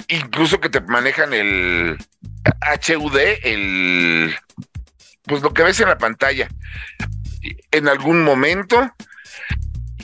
[0.08, 1.98] incluso que te manejan el
[2.60, 4.36] HUD, el
[5.24, 6.48] pues lo que ves en la pantalla
[7.70, 8.92] en algún momento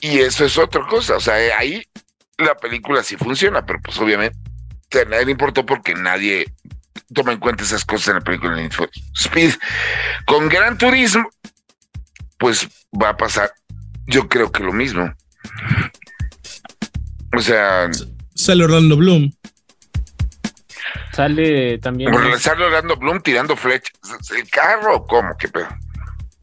[0.01, 1.83] y eso es otra cosa, o sea, ahí
[2.39, 4.37] la película sí funciona, pero pues obviamente
[5.01, 6.47] a nadie le importó porque nadie
[7.15, 8.69] toma en cuenta esas cosas en la película de
[9.17, 9.55] Speed.
[10.27, 11.29] Con Gran Turismo,
[12.39, 12.69] pues
[13.01, 13.53] va a pasar,
[14.07, 15.13] yo creo que lo mismo.
[17.37, 17.91] O sea,
[18.35, 19.33] sale Orlando Bloom.
[21.13, 22.11] Sale también.
[22.11, 23.93] por sale Orlando Bloom tirando flechas.
[24.31, 25.37] ¿El carro o cómo?
[25.37, 25.69] ¿Qué pedo?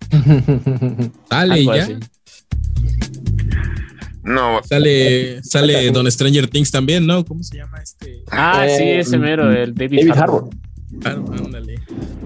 [1.30, 1.84] Sale ya.
[1.84, 2.00] así.
[4.28, 7.24] No, Sale, sale Don Stranger Things también, ¿no?
[7.24, 8.24] ¿Cómo se llama este?
[8.30, 10.50] Ah, sí, Eh, ese mero, el David, David Harbour.
[11.06, 11.36] Harbour.
[11.40, 11.80] Ah, ándale.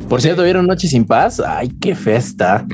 [0.10, 1.40] Por cierto, ¿vieron Noche sin Paz?
[1.40, 2.66] Ay, qué festa.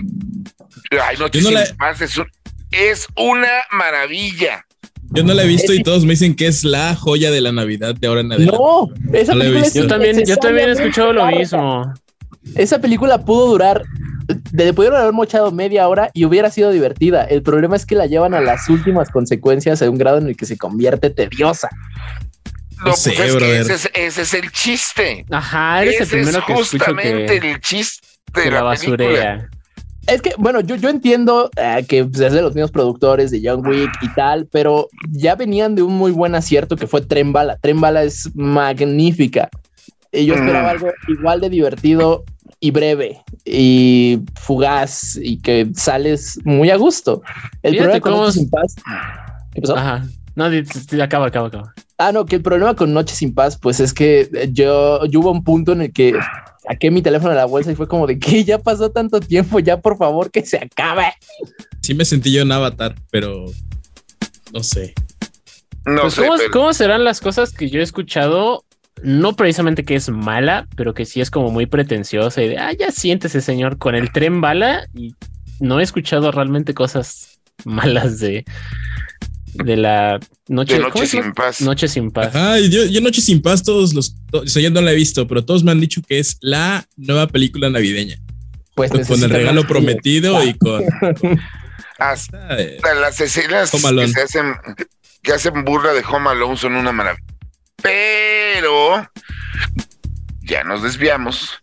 [0.91, 2.27] ay, no, Yo no sin la- más, es, un-
[2.71, 4.65] es una maravilla.
[5.11, 7.51] Yo no la he visto y todos me dicen que es la joya de la
[7.51, 8.57] Navidad de ahora en adelante.
[8.57, 9.79] No, esa No la he película visto.
[9.79, 11.93] es Yo también, yo también he escuchado lo mismo.
[12.55, 13.83] Esa película pudo durar
[14.51, 17.23] le pudieron haber mochado media hora y hubiera sido divertida.
[17.23, 20.35] El problema es que la llevan a las últimas consecuencias a un grado en el
[20.35, 21.69] que se convierte tediosa.
[22.85, 25.25] No, sé, pues es que ese, es, ese es el chiste.
[25.31, 28.05] Ajá, eres el Ese primero es que escucho justamente que, el chiste
[28.35, 28.97] de la la, película.
[28.97, 29.49] basurea.
[30.07, 33.41] Es que, bueno, yo, yo entiendo eh, que pues, es de los mismos productores de
[33.43, 37.33] John Wick y tal, pero ya venían de un muy buen acierto que fue Tren
[37.33, 37.57] Bala.
[37.57, 39.49] Tren Bala es magnífica.
[40.11, 40.75] Y yo esperaba Mm.
[40.75, 42.23] algo igual de divertido
[42.59, 47.21] y breve y fugaz y que sales muy a gusto.
[47.63, 48.75] El Fíjate problema con cómo Noche es- sin Paz.
[49.53, 49.77] ¿Qué pasó?
[49.77, 50.05] Ajá.
[50.35, 50.45] No,
[51.03, 51.73] acaba, acaba, acaba.
[51.97, 55.31] Ah, no, que el problema con Noche sin Paz, pues es que yo, yo hubo
[55.31, 56.13] un punto en el que
[56.67, 59.59] saqué mi teléfono de la bolsa y fue como de que ya pasó tanto tiempo,
[59.59, 61.13] ya por favor que se acabe.
[61.81, 63.45] Sí me sentí yo en Avatar, pero
[64.53, 64.93] no sé.
[65.85, 68.63] No Pues, sé, ¿cómo, pero- cómo serán las cosas que yo he escuchado?
[69.03, 72.73] No precisamente que es mala, pero que sí es como muy pretenciosa y de, ah,
[72.73, 75.13] ya siéntese señor con el tren bala y
[75.59, 78.43] no he escuchado realmente cosas malas de,
[79.53, 81.61] de la noche, de ¿cómo Noche sin paz.
[81.61, 82.35] Noche sin paz.
[82.35, 84.15] Ajá, y yo, yo Noche sin Paz, todos los.
[84.31, 86.37] to- o sea, yo no la he visto, pero todos me han dicho que es
[86.41, 88.17] la nueva película navideña.
[88.75, 90.83] Pues Con, con el regalo más prometido y con.
[91.99, 94.53] Hasta eh, las escenas que se hacen
[95.23, 97.23] que hacen burla de Home Alone son una maravilla.
[97.81, 99.09] Pero
[100.41, 101.61] ya nos desviamos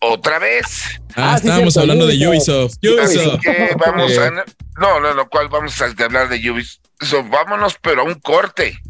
[0.00, 1.00] otra vez.
[1.14, 2.76] Ah, Ah, estábamos hablando de Ubisoft.
[2.82, 3.40] Ubisoft.
[3.40, 4.30] Que vamos a
[4.78, 7.28] no, no, no, ¿cuál vamos a hablar de Ubisoft?
[7.30, 8.80] Vámonos, pero a un corte.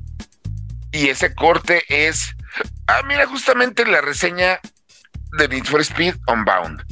[0.93, 2.35] Y ese corte es
[2.87, 4.61] ah, mira, justamente la reseña
[5.39, 6.83] de Need for Speed Unbound,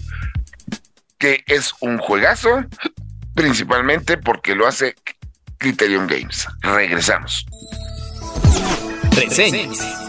[1.18, 2.64] que es un juegazo,
[3.34, 4.94] principalmente porque lo hace
[5.58, 6.46] Criterion Games.
[6.60, 7.46] Regresamos.
[9.16, 10.05] Reseñas.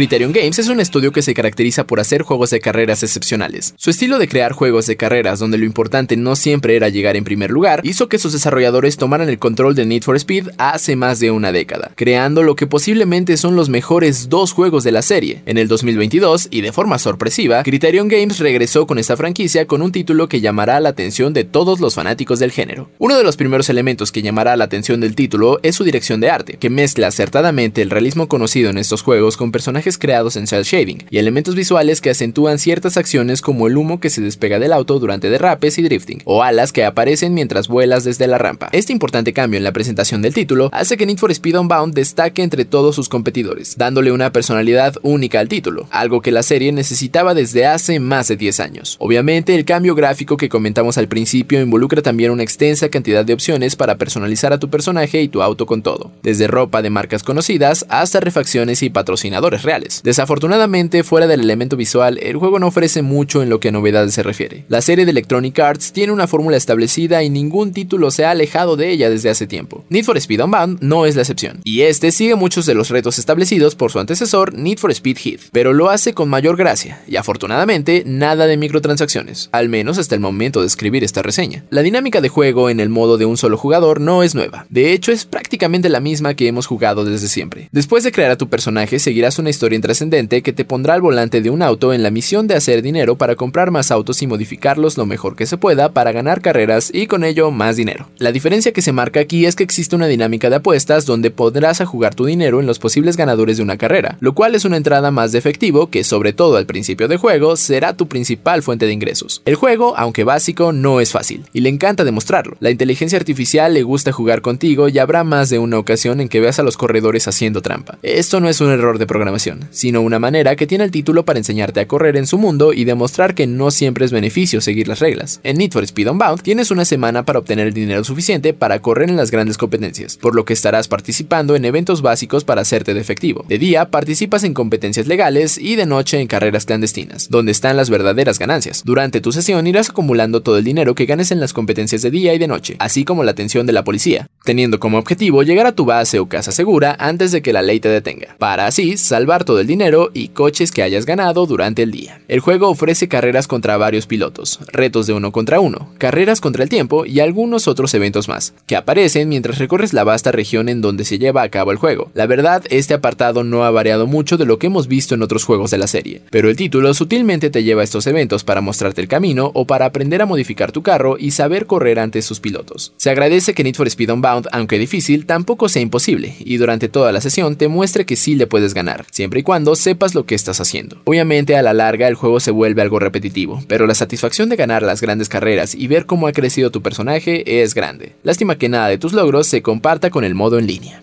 [0.00, 3.74] Criterion Games es un estudio que se caracteriza por hacer juegos de carreras excepcionales.
[3.76, 7.24] Su estilo de crear juegos de carreras donde lo importante no siempre era llegar en
[7.24, 11.20] primer lugar, hizo que sus desarrolladores tomaran el control de Need for Speed hace más
[11.20, 15.42] de una década, creando lo que posiblemente son los mejores dos juegos de la serie.
[15.44, 19.92] En el 2022, y de forma sorpresiva, Criterion Games regresó con esta franquicia con un
[19.92, 22.88] título que llamará la atención de todos los fanáticos del género.
[22.98, 26.30] Uno de los primeros elementos que llamará la atención del título es su dirección de
[26.30, 30.64] arte, que mezcla acertadamente el realismo conocido en estos juegos con personajes creados en cel
[30.64, 34.72] shading y elementos visuales que acentúan ciertas acciones como el humo que se despega del
[34.72, 38.68] auto durante derrapes y drifting, o alas que aparecen mientras vuelas desde la rampa.
[38.72, 42.42] Este importante cambio en la presentación del título hace que Need for Speed Unbound destaque
[42.42, 47.34] entre todos sus competidores, dándole una personalidad única al título, algo que la serie necesitaba
[47.34, 48.96] desde hace más de 10 años.
[48.98, 53.76] Obviamente, el cambio gráfico que comentamos al principio involucra también una extensa cantidad de opciones
[53.76, 57.86] para personalizar a tu personaje y tu auto con todo, desde ropa de marcas conocidas
[57.88, 60.00] hasta refacciones y patrocinadores reales.
[60.02, 64.14] Desafortunadamente, fuera del elemento visual, el juego no ofrece mucho en lo que a novedades
[64.14, 64.64] se refiere.
[64.68, 68.76] La serie de Electronic Arts tiene una fórmula establecida y ningún título se ha alejado
[68.76, 69.84] de ella desde hace tiempo.
[69.88, 73.20] Need for Speed Unbound no es la excepción, y este sigue muchos de los retos
[73.20, 77.14] establecidos por su antecesor Need for Speed Heat, pero lo hace con mayor gracia, y
[77.14, 81.64] afortunadamente nada de microtransacciones, al menos hasta el momento de escribir esta reseña.
[81.70, 84.92] La dinámica de juego en el modo de un solo jugador no es nueva, de
[84.92, 87.68] hecho es prácticamente la misma que hemos jugado desde siempre.
[87.70, 91.40] Después de crear a tu personaje seguirás una historia intrascendente que te pondrá al volante
[91.42, 94.96] de un auto en la misión de hacer dinero para comprar más autos y modificarlos
[94.96, 98.08] lo mejor que se pueda para ganar carreras y con ello más dinero.
[98.18, 101.80] La diferencia que se marca aquí es que existe una dinámica de apuestas donde podrás
[101.80, 104.76] a jugar tu dinero en los posibles ganadores de una carrera, lo cual es una
[104.76, 108.86] entrada más de efectivo que sobre todo al principio del juego será tu principal fuente
[108.86, 109.42] de ingresos.
[109.44, 112.56] El juego, aunque básico, no es fácil y le encanta demostrarlo.
[112.60, 116.40] La inteligencia artificial le gusta jugar contigo y habrá más de una ocasión en que
[116.40, 117.98] veas a los corredores haciendo trampa.
[118.02, 121.38] Esto no es un error de programación, sino una manera que tiene el título para
[121.38, 125.00] enseñarte a correr en su mundo y demostrar que no siempre es beneficio seguir las
[125.00, 125.40] reglas.
[125.42, 129.10] En Need for Speed Unbound tienes una semana para obtener el dinero suficiente para correr
[129.10, 133.00] en las grandes competencias, por lo que estarás participando en eventos básicos para hacerte de
[133.00, 133.44] efectivo.
[133.48, 137.90] De día participas en competencias legales y de noche en carreras clandestinas, donde están las
[137.90, 138.82] verdaderas ganancias.
[138.84, 142.34] Durante tu sesión irás acumulando todo el dinero que ganes en las competencias de día
[142.34, 145.72] y de noche, así como la atención de la policía, teniendo como objetivo llegar a
[145.72, 149.39] tu base o casa segura antes de que la ley te detenga, para así salvar
[149.44, 152.20] todo el dinero y coches que hayas ganado durante el día.
[152.28, 156.68] El juego ofrece carreras contra varios pilotos, retos de uno contra uno, carreras contra el
[156.68, 161.04] tiempo y algunos otros eventos más, que aparecen mientras recorres la vasta región en donde
[161.04, 162.10] se lleva a cabo el juego.
[162.14, 165.44] La verdad, este apartado no ha variado mucho de lo que hemos visto en otros
[165.44, 169.00] juegos de la serie, pero el título sutilmente te lleva a estos eventos para mostrarte
[169.00, 172.92] el camino o para aprender a modificar tu carro y saber correr ante sus pilotos.
[172.96, 177.12] Se agradece que Need for Speed Unbound, aunque difícil, tampoco sea imposible, y durante toda
[177.12, 180.26] la sesión te muestre que sí le puedes ganar, siempre siempre y cuando sepas lo
[180.26, 181.00] que estás haciendo.
[181.04, 184.82] Obviamente a la larga el juego se vuelve algo repetitivo, pero la satisfacción de ganar
[184.82, 188.16] las grandes carreras y ver cómo ha crecido tu personaje es grande.
[188.24, 191.02] Lástima que nada de tus logros se comparta con el modo en línea.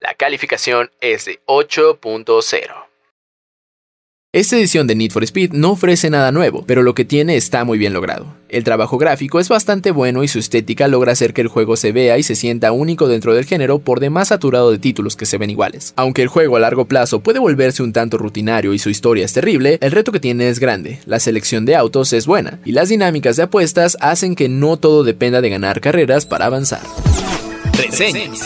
[0.00, 2.81] La calificación es de 8.0.
[4.34, 7.64] Esta edición de Need for Speed no ofrece nada nuevo, pero lo que tiene está
[7.64, 8.34] muy bien logrado.
[8.48, 11.92] El trabajo gráfico es bastante bueno y su estética logra hacer que el juego se
[11.92, 15.36] vea y se sienta único dentro del género por demás saturado de títulos que se
[15.36, 15.92] ven iguales.
[15.96, 19.34] Aunque el juego a largo plazo puede volverse un tanto rutinario y su historia es
[19.34, 22.88] terrible, el reto que tiene es grande, la selección de autos es buena, y las
[22.88, 26.80] dinámicas de apuestas hacen que no todo dependa de ganar carreras para avanzar.
[27.76, 28.40] Reseñas.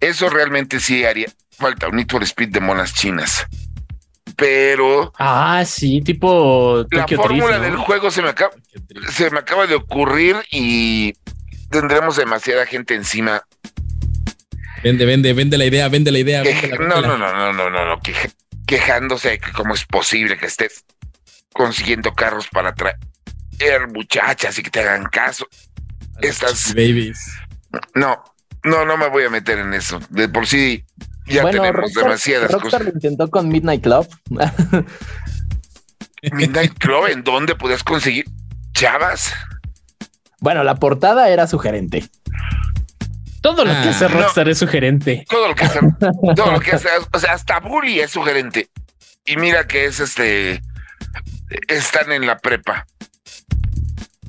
[0.00, 3.46] Eso realmente sí haría falta un Need for Speed de monas chinas.
[4.36, 8.52] Pero Ah, sí, tipo la Tokyo fórmula del juego se me, acaba,
[9.12, 11.12] se me acaba de ocurrir y
[11.70, 13.42] tendremos demasiada gente encima.
[14.84, 16.42] Vende, vende, vende la idea, vende la idea.
[16.42, 18.14] véndela, no, no, no, no, no, no, no, que-
[18.66, 20.84] quejándose de que cómo es posible que estés
[21.52, 25.48] consiguiendo carros para traer muchachas y que te hagan caso.
[26.20, 27.18] Estas, Babies.
[27.94, 28.22] no,
[28.62, 29.98] no, no me voy a meter en eso.
[30.10, 30.84] De por sí
[31.28, 32.86] ya bueno, tenemos Rockstar, demasiadas Rockstar cosas.
[32.86, 34.08] lo intentó con Midnight Club.
[36.32, 38.26] Midnight Club, ¿en dónde podías conseguir
[38.72, 39.32] chavas?
[40.40, 42.08] bueno, la portada era sugerente.
[43.40, 43.90] Todo lo que Ah.
[43.90, 45.24] hace Rockstar es sugerente.
[45.28, 45.80] Todo lo que hace,
[46.36, 48.68] todo lo que hace, o sea, hasta Bully es sugerente.
[49.24, 50.60] Y mira que es este,
[51.68, 52.86] están en la prepa.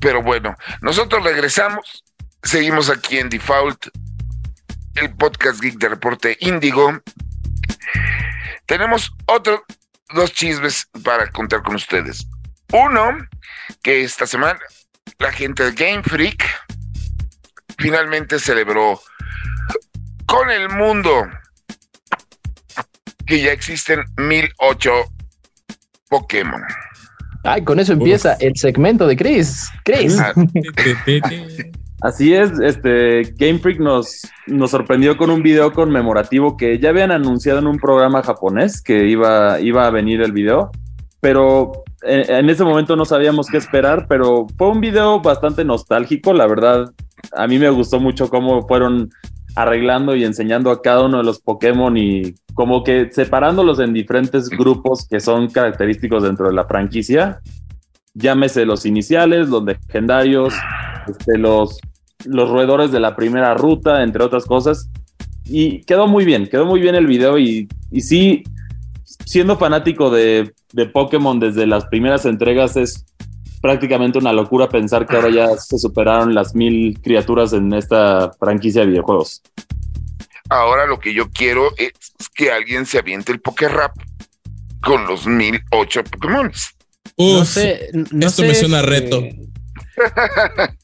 [0.00, 2.04] Pero bueno, nosotros regresamos,
[2.42, 3.88] seguimos aquí en Default,
[4.94, 7.00] el podcast geek de reporte Índigo.
[8.66, 9.60] Tenemos otros
[10.14, 12.26] dos chismes para contar con ustedes.
[12.72, 13.18] Uno,
[13.82, 14.58] que esta semana
[15.18, 16.44] la gente de Game Freak
[17.78, 19.00] finalmente celebró
[20.26, 21.28] con el mundo
[23.26, 24.90] que ya existen 1008
[26.08, 26.62] Pokémon.
[27.44, 29.70] Ay, con eso empieza el segmento de Chris.
[29.84, 30.18] Chris.
[30.18, 30.34] Ah,
[32.02, 37.10] Así es, este Game Freak nos, nos sorprendió con un video conmemorativo que ya habían
[37.10, 40.70] anunciado en un programa japonés que iba, iba a venir el video,
[41.20, 46.46] pero en, ese momento no sabíamos qué esperar, pero fue un video bastante nostálgico, la
[46.46, 46.90] verdad,
[47.32, 49.10] a mí me gustó mucho cómo fueron
[49.54, 54.48] arreglando y enseñando a cada uno de los Pokémon y como que separándolos en diferentes
[54.48, 57.40] grupos que son característicos dentro de la franquicia.
[58.14, 60.54] Llámese los iniciales, los legendarios,
[61.06, 61.78] este, los,
[62.24, 64.90] los roedores de la primera ruta, entre otras cosas.
[65.44, 68.44] Y quedó muy bien, quedó muy bien el video y, y sí,
[69.24, 73.04] siendo fanático de, de Pokémon desde las primeras entregas es
[73.60, 78.82] prácticamente una locura pensar que ahora ya se superaron las mil criaturas en esta franquicia
[78.82, 79.42] de videojuegos.
[80.48, 81.92] ahora lo que yo quiero es
[82.34, 83.92] que alguien se aviente el Poké Rap
[84.82, 86.50] con los 1008 Pokémon.
[87.18, 87.90] no sé.
[87.92, 89.22] no esto sé, me suena a este, reto.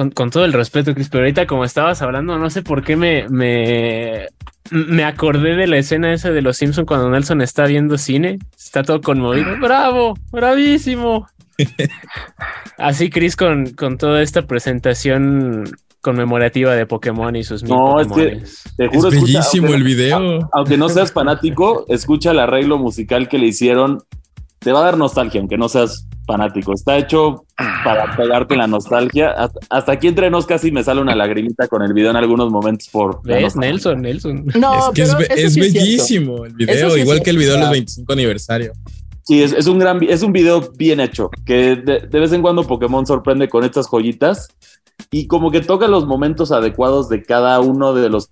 [0.00, 2.96] Con, con todo el respeto, Chris, pero ahorita como estabas hablando, no sé por qué
[2.96, 4.28] me, me,
[4.70, 8.82] me acordé de la escena esa de los Simpson cuando Nelson está viendo cine, está
[8.82, 9.58] todo conmovido.
[9.60, 10.16] ¡Bravo!
[10.32, 11.26] ¡Bravísimo!
[12.78, 15.64] Así, Chris, con, con toda esta presentación
[16.00, 18.42] conmemorativa de Pokémon y sus mil No, es que-.
[18.78, 20.48] Te Es juro, escucha, bellísimo aunque- el video.
[20.54, 23.98] Aunque no seas fanático, escucha el arreglo musical que le hicieron.
[24.60, 26.72] Te va a dar nostalgia, aunque no seas fanático.
[26.72, 27.44] Está hecho
[27.84, 29.30] para pegarte la nostalgia.
[29.32, 32.50] Hasta, hasta aquí entre nos casi me sale una lagrimita con el video en algunos
[32.50, 33.22] momentos por...
[33.24, 33.56] ¿Ves?
[33.56, 34.46] Nelson, Nelson.
[34.58, 35.78] No, es que es, pero be- eso es sí cierto.
[35.80, 38.72] bellísimo el video, sí es igual que el video de o los sea, 25 aniversario.
[39.22, 42.42] Sí, es, es un gran, es un video bien hecho, que de, de vez en
[42.42, 44.48] cuando Pokémon sorprende con estas joyitas
[45.10, 48.30] y como que toca los momentos adecuados de cada uno de los,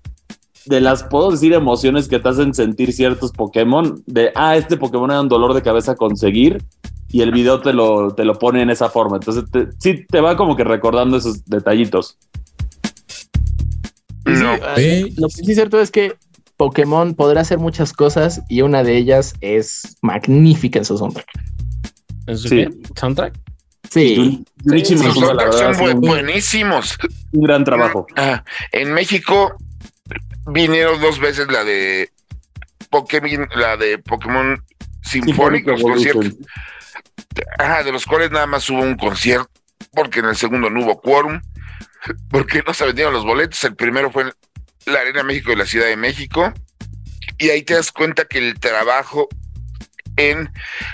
[0.67, 5.11] de las, puedo decir, emociones que te hacen sentir ciertos Pokémon, de, ah, este Pokémon
[5.11, 6.63] era un dolor de cabeza conseguir
[7.11, 9.17] y el video te lo, te lo pone en esa forma.
[9.17, 12.19] Entonces, te- sí, te va como que recordando esos detallitos.
[14.27, 14.75] Sí, ah,
[15.17, 16.15] Lo que sí es cierto es que
[16.57, 21.27] Pokémon podrá hacer muchas cosas y una de ellas es magnífica en su soundtrack.
[22.27, 22.67] ¿En su Sí.
[22.97, 23.39] ¿Soundtrack?
[23.91, 24.45] Sí,
[24.75, 26.99] soundtracks son buenísimos.
[27.33, 28.07] un gran trabajo.
[28.17, 29.55] Ah, en México
[30.49, 32.11] vinieron dos veces la de
[32.91, 34.63] Pokémon, la de Pokémon
[35.03, 36.35] Sinfónico, los conciertos.
[37.59, 39.51] Ajá, de los cuales nada más hubo un concierto,
[39.93, 41.41] porque en el segundo no hubo quórum,
[42.31, 43.63] porque no se vendieron los boletos.
[43.65, 44.33] El primero fue en
[44.87, 46.53] la Arena México de la Ciudad de México,
[47.39, 49.29] y ahí te das cuenta que el trabajo
[50.17, 50.51] en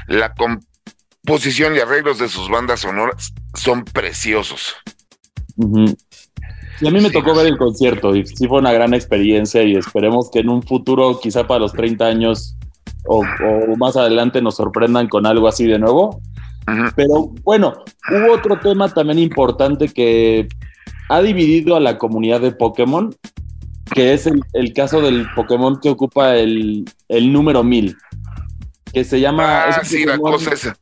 [0.06, 4.76] la composición y arreglos de sus bandas sonoras son preciosos.
[5.56, 5.96] Ujú.
[6.80, 8.94] Y a mí me Sí, tocó no ver el concierto y sí fue una gran
[8.94, 12.56] experiencia y esperemos que en un futuro, quizá para los 30 años
[13.06, 16.20] o, o más adelante, nos sorprendan con algo así de nuevo.
[16.96, 17.74] Pero bueno,
[18.10, 20.48] hubo otro tema también importante que
[21.10, 23.14] ha dividido a la comunidad de Pokémon,
[23.94, 27.94] que es el, el caso del Pokémon que ocupa el, el número 1000,
[28.92, 29.66] que se llama...
[29.68, 30.76] es Ah, un sí, la Pokémon- cosa esa.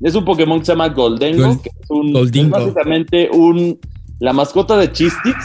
[0.00, 3.78] es un Pokémon que se llama Goldengo, Gol- que es, un, es básicamente un,
[4.20, 5.36] la mascota de Chistix.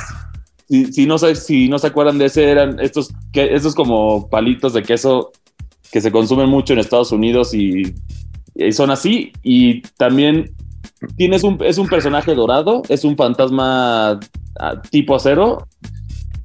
[0.68, 4.74] Si, si no, si no se acuerdan de ese, eran estos, que, estos como palitos
[4.74, 5.32] de queso
[5.92, 7.94] que se consumen mucho en Estados Unidos y,
[8.54, 9.32] y son así.
[9.44, 10.54] Y también
[11.16, 14.20] tienes un, es un personaje dorado, es un fantasma
[14.60, 15.68] ah, tipo acero.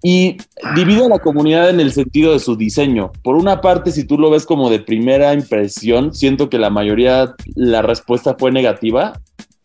[0.02, 0.38] Y
[0.76, 3.12] divide a la comunidad en el sentido de su diseño.
[3.22, 7.34] Por una parte, si tú lo ves como de primera impresión, siento que la mayoría,
[7.54, 9.20] la respuesta fue negativa,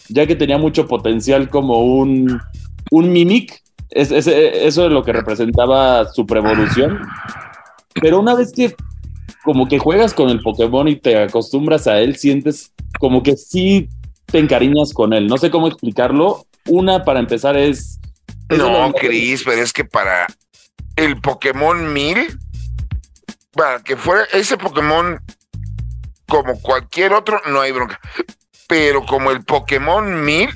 [0.10, 2.40] ya que tenía mucho potencial como un,
[2.92, 3.62] un mimic.
[3.90, 7.00] Es, es- eso es lo que representaba su prevolución.
[8.02, 8.76] Pero una vez que
[9.44, 13.90] como que juegas con el Pokémon y te acostumbras a él, sientes como que sí
[14.26, 15.28] te encariñas con él.
[15.28, 16.46] No sé cómo explicarlo.
[16.68, 18.00] Una, para empezar, es...
[18.50, 20.26] es No, Cris, pero es que para
[20.96, 22.40] el Pokémon 1000,
[23.52, 25.20] para que fuera ese Pokémon
[26.28, 28.00] como cualquier otro, no hay bronca.
[28.68, 30.50] Pero como el Pokémon 1000,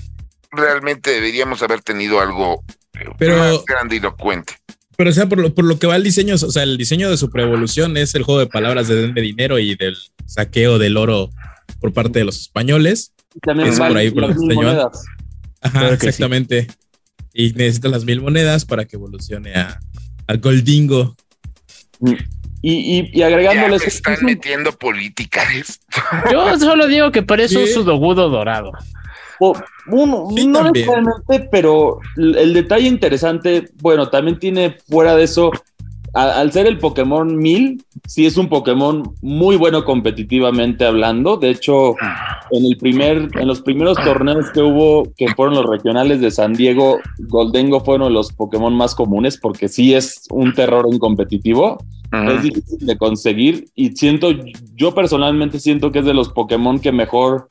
[0.52, 4.54] realmente deberíamos haber tenido algo eh, Pero- más grandilocuente.
[4.98, 7.10] Pero, o sea, por lo, por lo que va el diseño, o sea, el diseño
[7.10, 9.96] de su preevolución es el juego de palabras de denme dinero y del
[10.26, 11.30] saqueo del oro
[11.80, 13.14] por parte de los españoles.
[13.42, 15.06] También Es por ahí por las mil monedas.
[15.62, 16.08] Ajá, Claro que sí.
[16.08, 16.68] exactamente.
[17.34, 19.80] Y necesitas las mil monedas para que evolucione a,
[20.28, 21.16] al Goldingo.
[22.62, 23.82] Y, y, y Ya agregándoles...
[23.82, 25.42] me están metiendo política.
[26.32, 28.72] Yo solo digo que parece un sudogudo dorado.
[29.40, 29.56] O-
[29.88, 30.86] uno, Sí, no también.
[30.86, 35.52] necesariamente, pero el, el detalle interesante, bueno, también tiene fuera de eso,
[36.14, 41.38] a- al ser el Pokémon 1000, sí es un Pokémon muy bueno competitivamente hablando.
[41.38, 41.96] De hecho,
[42.52, 46.54] en el primer, en los primeros torneos que hubo, que fueron los regionales de San
[46.54, 46.98] Diego,
[47.28, 51.78] Goldengo fue uno de los Pokémon más comunes porque sí es un terror en competitivo.
[52.12, 54.32] Es difícil de conseguir y siento,
[54.76, 57.46] yo personalmente siento que es de los Pokémon que mejor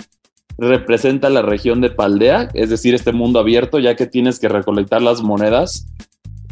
[0.56, 5.00] representa la región de Paldea, es decir, este mundo abierto, ya que tienes que recolectar
[5.02, 5.86] las monedas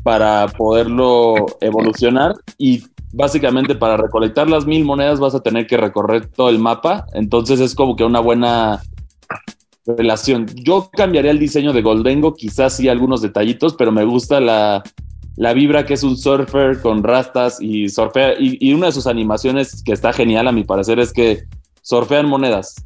[0.06, 6.26] para poderlo evolucionar y básicamente para recolectar las mil monedas vas a tener que recorrer
[6.26, 8.80] todo el mapa, entonces es como que una buena
[9.84, 10.46] relación.
[10.54, 14.84] Yo cambiaría el diseño de Goldengo, quizás sí algunos detallitos, pero me gusta la,
[15.34, 18.34] la vibra que es un surfer con rastas y surfea.
[18.38, 21.46] Y, una de sus animaciones que está genial, a mi parecer, es que
[21.82, 22.76] surfean monedas,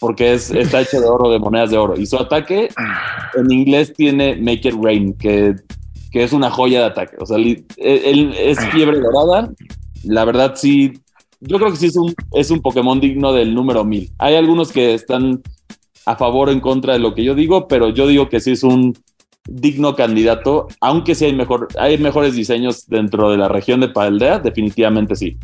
[0.00, 1.94] porque es, está hecho de oro, de monedas de oro.
[1.96, 2.68] Y su ataque
[3.36, 5.54] en inglés tiene Make It Rain, que,
[6.14, 7.16] que es una joya de ataque.
[7.18, 9.50] O sea, él, él es fiebre dorada.
[10.04, 10.92] La verdad, sí.
[11.40, 14.12] Yo creo que sí es un, es un Pokémon digno del número 1000.
[14.18, 15.42] Hay algunos que están
[16.06, 18.52] a favor o en contra de lo que yo digo, pero yo digo que sí
[18.52, 18.96] es un
[19.48, 24.38] digno candidato, aunque sí hay, mejor, hay mejores diseños dentro de la región de Paldea,
[24.38, 25.36] definitivamente sí.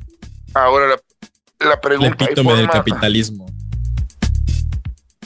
[0.55, 0.97] Ahora
[1.59, 3.47] la, pregunta, ¿hay epítome del capitalismo.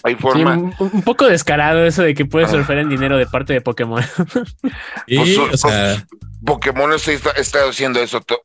[0.05, 2.53] Hay Sí, forma un, un poco descarado eso de que puedes Ah.
[2.53, 4.03] surfear en dinero de parte de Pokémon.
[5.07, 6.07] Y, Pues, o sea,
[6.45, 8.43] Pokémon está, está haciendo eso to-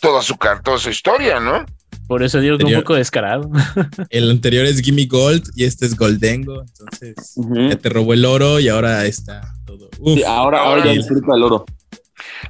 [0.00, 1.64] toda su carta, toda su historia, ¿no?
[2.06, 3.50] Por eso digo que un poco descarado.
[4.10, 6.62] el anterior es Gimme Gold y este es Goldengo.
[6.62, 7.34] Entonces,
[7.68, 9.88] ya te robó el oro y ahora está todo.
[10.00, 11.64] Uf, Sí, ahora, ahora ya disfruta el oro.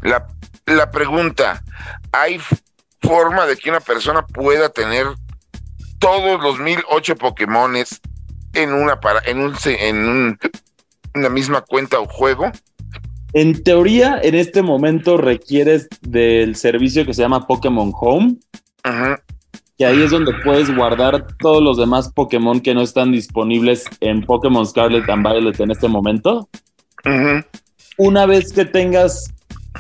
[0.03, 0.26] La,
[0.66, 1.62] la pregunta,
[2.11, 2.40] ¿hay
[3.03, 5.07] forma de que una persona pueda tener
[5.98, 8.01] todos los 1008 Pokémones
[8.55, 10.38] en una para en un en un-
[11.14, 12.51] una misma cuenta o juego?
[13.32, 18.36] En teoría, en este momento requieres del servicio que se llama Pokémon Home,
[18.82, 19.22] Ajá.
[19.78, 24.22] que ahí es donde puedes guardar todos los demás Pokémon que no están disponibles en
[24.22, 26.48] Pokémon Scarlet and Violet en este momento.
[27.96, 29.32] Una vez que tengas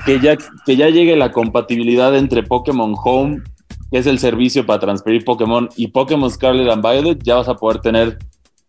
[0.06, 3.42] que ya, que ya llegue la compatibilidad entre Pokémon Home,
[3.90, 7.56] que es el servicio para transferir Pokémon, y Pokémon Scarlet and Violet, ya vas a
[7.56, 8.18] poder tener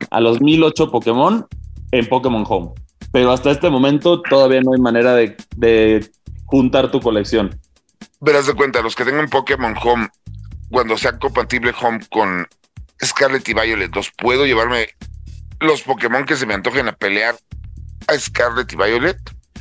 [0.09, 1.45] a los 1008 Pokémon
[1.91, 2.71] en Pokémon Home.
[3.11, 6.09] Pero hasta este momento todavía no hay manera de, de
[6.45, 7.59] juntar tu colección.
[8.21, 10.07] Verás de cuenta, los que tengan Pokémon Home,
[10.69, 12.47] cuando sea compatible Home con
[13.03, 14.87] Scarlet y Violet, ¿los puedo llevarme
[15.59, 17.35] los Pokémon que se me antojen a pelear
[18.07, 19.17] a Scarlet y Violet?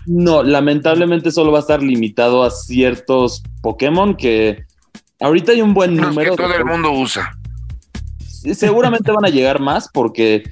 [0.07, 4.65] No, lamentablemente solo va a estar limitado a ciertos Pokémon que
[5.21, 6.33] ahorita hay un buen Los número.
[6.33, 7.33] que todo de el mundo usa.
[8.55, 10.43] Seguramente van a llegar más porque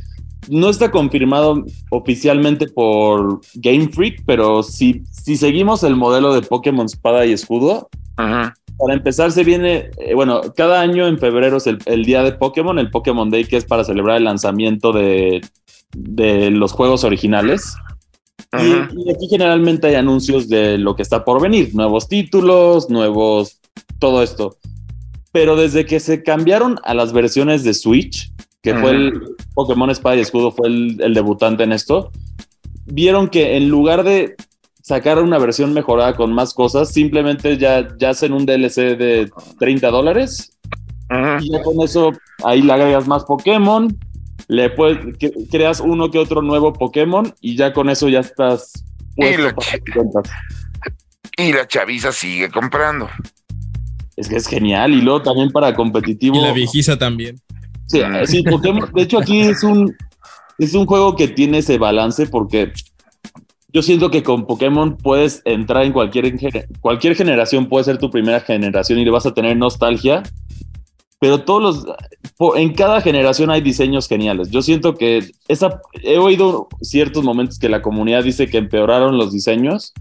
[0.49, 6.87] no está confirmado oficialmente por Game Freak, pero si, si seguimos el modelo de Pokémon
[6.87, 8.55] Espada y Escudo, Ajá.
[8.79, 12.33] para empezar se viene, eh, bueno, cada año en febrero es el, el día de
[12.33, 15.43] Pokémon, el Pokémon Day, que es para celebrar el lanzamiento de,
[15.97, 17.75] de los juegos originales.
[18.59, 23.61] Y aquí generalmente hay anuncios de lo que está por venir, nuevos títulos, nuevos,
[23.99, 24.57] todo esto.
[25.39, 29.23] Pero desde que se cambiaron a las versiones de Switch, que fue el
[29.55, 32.11] Pokémon Espada y Escudo, fue el, el debutante en esto,
[32.87, 34.35] vieron que en lugar de
[34.83, 39.31] sacar una versión mejorada con más cosas, simplemente ya, ya hacen un DLC de
[39.61, 40.59] 30 dólares
[41.09, 41.39] Ajá.
[41.41, 42.11] y ya con eso
[42.43, 43.97] ahí le agregas más Pokémon,
[44.49, 48.73] le puedes, que- creas uno que otro nuevo Pokémon y ya con eso ya estás
[49.15, 50.31] puesto la para.
[51.37, 53.09] Y la chaviza sigue comprando.
[54.19, 56.37] Es que es genial y luego también para competitivo.
[56.37, 57.41] Y la viejiza también.
[57.87, 58.91] Sí, sí, Pokémon.
[58.93, 59.97] De hecho, aquí es un,
[60.59, 62.73] es un juego que tiene ese balance porque
[63.73, 66.35] yo siento que con Pokémon puedes entrar en cualquier,
[66.81, 70.25] cualquier generación, puede ser tu primera generación y le vas a tener nostalgia.
[71.21, 71.87] Pero todos
[72.41, 72.57] los.
[72.57, 74.51] En cada generación hay diseños geniales.
[74.51, 75.81] Yo siento que esa.
[76.03, 79.93] He oído ciertos momentos que la comunidad dice que empeoraron los diseños.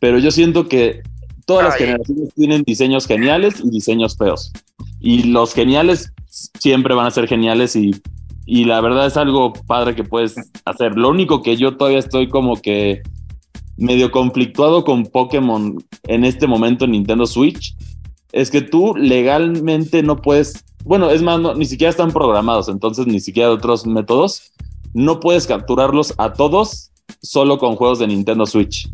[0.00, 1.02] Pero yo siento que
[1.46, 4.52] todas las generaciones tienen diseños geniales y diseños feos.
[5.00, 6.12] Y los geniales
[6.58, 7.90] siempre van a ser geniales y,
[8.46, 10.34] y la verdad es algo padre que puedes
[10.64, 10.96] hacer.
[10.96, 13.02] Lo único que yo todavía estoy como que
[13.76, 17.74] medio conflictuado con Pokémon en este momento en Nintendo Switch
[18.32, 23.06] es que tú legalmente no puedes, bueno, es más, no- ni siquiera están programados, entonces
[23.06, 24.52] ni siquiera otros métodos,
[24.94, 26.90] no puedes capturarlos a todos
[27.22, 28.88] solo con juegos de Nintendo Switch.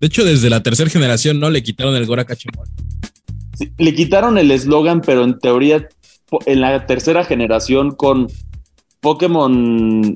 [0.00, 2.68] De hecho, desde la tercera generación no le quitaron el Gora Cachemol.
[3.54, 5.88] Sí, le quitaron el eslogan, pero en teoría
[6.46, 8.26] en la tercera generación con
[9.00, 10.14] Pokémon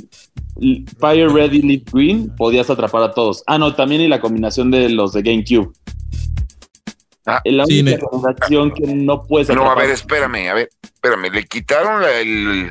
[0.99, 3.43] Fire Red y Leaf Green podías atrapar a todos.
[3.47, 5.73] Ah, no, también y la combinación de los de GameCube.
[7.27, 9.85] Ah, la sí, única ne- generación que no puedes No, a atrapar.
[9.87, 11.31] ver, espérame, a ver, espérame.
[11.33, 12.71] Le quitaron la- el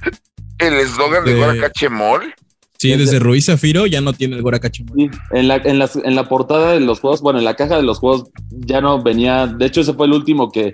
[0.59, 2.33] el eslogan de De- Guaracachemol.
[2.81, 4.95] Sí, Desde- desde Ruiz Zafiro ya no tiene el Gora Cachemol.
[4.97, 7.75] Sí, en la, en, las- en la portada de los juegos, bueno, en la caja
[7.75, 9.47] de los juegos ya no venía.
[9.47, 10.73] De hecho, ese fue el último que.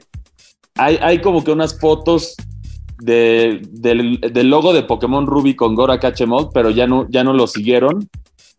[0.78, 2.36] Hay, hay como que unas fotos
[3.00, 7.34] de, del, del logo de Pokémon Ruby con Gora Cachemol, pero ya no, ya no
[7.34, 8.08] lo siguieron.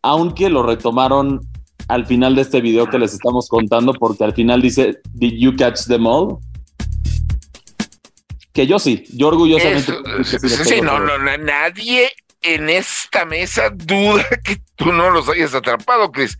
[0.02, 1.40] Aunque lo retomaron
[1.88, 5.54] al final de este video que les estamos contando, porque al final dice: Did you
[5.54, 6.38] catch them all?
[8.52, 9.92] Que yo sí, yo orgullosamente.
[10.20, 12.08] Eso, sí, no, no, nadie
[12.54, 16.38] en esta mesa duda que tú no los hayas atrapado, Chris.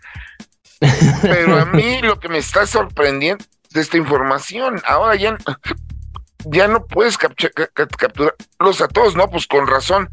[1.23, 4.81] Pero a mí lo que me está sorprendiendo es esta información.
[4.87, 5.37] Ahora ya,
[6.45, 9.29] ya no puedes capturarlos a todos, ¿no?
[9.29, 10.09] Pues con razón.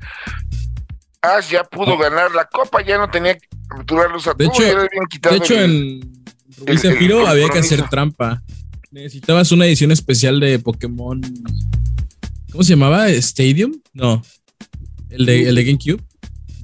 [1.21, 4.59] Ash ya pudo ganar la copa, ya no tenía que capturarlos a De todos.
[4.59, 6.09] hecho- De hecho, el-
[6.65, 8.41] el- el había que hacer trampa.
[8.91, 11.21] Necesitabas una edición especial de Pokémon.
[12.51, 13.09] ¿Cómo se llamaba?
[13.09, 13.73] ¿Stadium?
[13.93, 14.21] No.
[15.13, 16.01] El de, el de GameCube.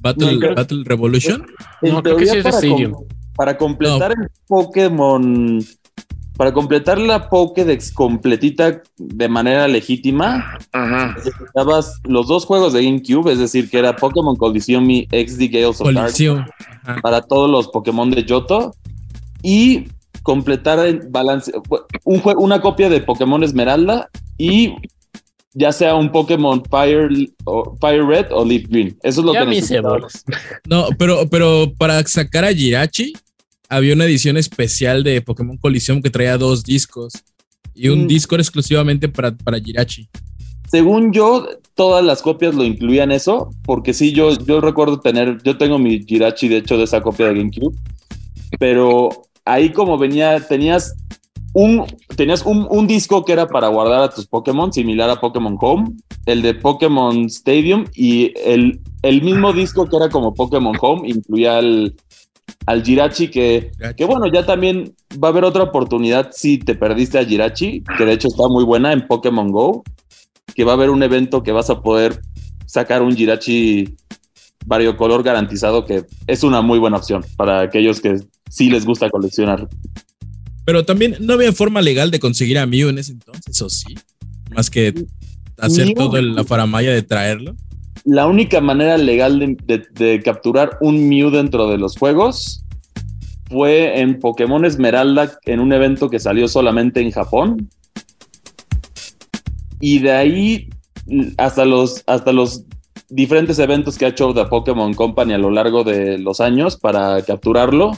[0.02, 1.46] Battle, No, creo- Battle Revolution.
[1.82, 2.92] En No, creo que sí es de para, Stadium.
[2.92, 3.04] com-
[3.36, 5.62] para completar el Pokémon,
[6.36, 11.14] para completar la Pokédex completita de manera legítima, Ajá.
[11.16, 15.80] necesitabas los dos juegos de GameCube, es decir, que era Pokémon Coliseum y XD Gales
[15.82, 16.46] of Dark Colisión.
[17.02, 18.72] Para todos los Pokémon de Johto
[19.42, 19.88] y
[20.22, 21.52] completar el balance,
[22.04, 24.74] un jue- una copia de Pokémon Esmeralda y
[25.52, 27.08] ya sea un Pokémon Fire,
[27.44, 28.96] o Fire Red o Leaf Green.
[29.02, 30.24] Eso es lo Ya que bolas.
[30.68, 33.12] No, pero, pero para sacar a Jirachi,
[33.68, 37.12] había una edición especial de Pokémon Colisión que traía dos discos.
[37.74, 38.08] Y un Mm.
[38.08, 40.08] disco era exclusivamente para, para Jirachi.
[40.70, 45.56] Según yo, todas las copias lo incluían eso, porque sí, yo, yo recuerdo tener, yo
[45.58, 47.74] tengo mi Jirachi, de hecho, de esa copia de GameCube,
[48.58, 49.08] pero
[49.44, 50.94] ahí como venía, tenías
[51.52, 51.84] un,
[52.16, 55.92] tenías un, un disco que era para guardar a tus Pokémon, similar a Pokémon Home,
[56.26, 61.58] el de Pokémon Stadium, y el, el mismo disco que era como Pokémon Home, incluía
[61.58, 61.94] al,
[62.66, 67.18] al Jirachi que que bueno, ya también va a haber otra oportunidad si te perdiste
[67.18, 69.82] a Jirachi, que de hecho está muy buena en Pokémon Go,
[70.54, 72.20] que va a haber un evento que vas a poder
[72.66, 73.96] sacar un Jirachi
[74.66, 78.16] variocolor garantizado, que es una muy buena opción para aquellos que
[78.48, 79.68] sí les gusta coleccionar.
[80.64, 83.94] Pero también no había forma legal de conseguir a Mew en ese entonces, ¿o sí?
[84.54, 84.94] Más que
[85.58, 85.94] hacer Mew.
[85.94, 87.56] todo el- la faramaya de traerlo.
[88.04, 92.64] La única manera legal de, de- de capturar un Mew dentro de los juegos
[93.48, 97.68] fue en Pokémon Esmeralda, en un evento que salió solamente en Japón.
[99.80, 100.68] Y de ahí
[101.36, 102.62] hasta los, hasta los
[103.08, 107.20] diferentes eventos que ha hecho The Pokémon Company a lo largo de los años para
[107.22, 107.92] capturarlo.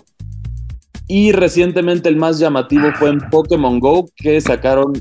[1.15, 4.95] Y recientemente el más llamativo fue en Pokémon Go, que sacaron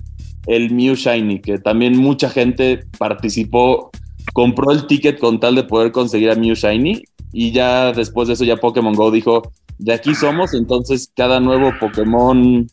[0.46, 3.92] el Mew Shiny, que también mucha gente participó,
[4.34, 7.02] compró el ticket con tal de poder conseguir a Mew Shiny.
[7.32, 11.72] Y ya después de eso, ya Pokémon Go dijo: De aquí somos, entonces cada nuevo
[11.80, 12.68] Pokémon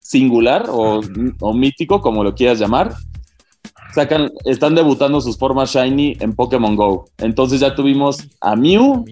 [0.00, 1.02] singular o,
[1.54, 2.94] mítico, como lo quieras llamar,
[3.94, 7.04] sacan, están debutando sus formas shiny en Pokémon Go.
[7.18, 9.04] Entonces ya tuvimos a Mew.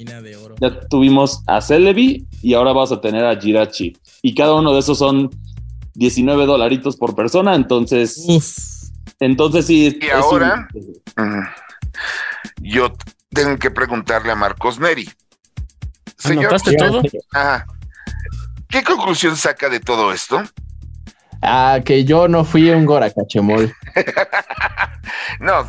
[0.61, 3.97] Ya tuvimos a Celebi y ahora vas a tener a Jirachi.
[4.23, 5.31] Y cada uno de esos son
[5.95, 8.57] 19 dolaritos por persona, entonces, Uf.
[9.21, 9.99] entonces sí.
[10.01, 10.69] Y ahora-
[11.17, 11.45] un-.
[12.63, 12.93] Yo
[13.31, 15.09] tengo que preguntarle a Marcos Neri.
[16.19, 17.03] Señor, ¿Anotaste todo?
[17.33, 17.67] ajá,
[18.69, 20.43] ¿qué conclusión saca de todo esto?
[21.43, 23.73] Ah, que yo no fui un Goracachemol.
[25.41, 25.69] No,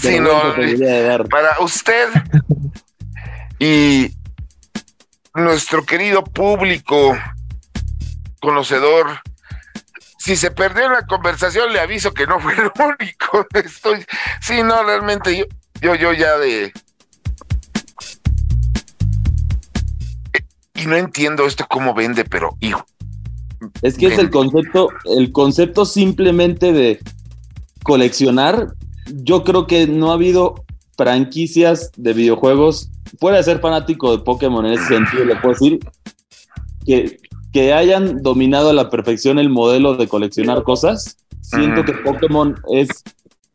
[0.00, 0.30] sino
[1.30, 2.08] para usted
[3.58, 4.10] y
[5.34, 7.16] nuestro querido público
[8.40, 9.20] conocedor.
[10.18, 12.70] Si se perdió la conversación, le aviso que no fue el
[13.00, 13.46] único.
[13.54, 14.04] Estoy,
[14.40, 15.44] sí, no, realmente yo,
[15.80, 16.66] yo, yo ya de.
[16.66, 16.72] Eh,
[20.74, 22.84] Y no entiendo esto cómo vende, pero hijo,
[23.82, 27.00] Es que es el concepto, el concepto simplemente de
[27.82, 28.74] coleccionar.
[29.06, 30.64] Yo creo que no ha habido
[30.96, 35.78] franquicias de videojuegos, fuera de ser fanático de Pokémon en ese sentido, le puedo decir,
[36.86, 37.18] que,
[37.52, 41.16] que hayan dominado a la perfección el modelo de coleccionar cosas.
[41.40, 42.88] Siento que Pokémon es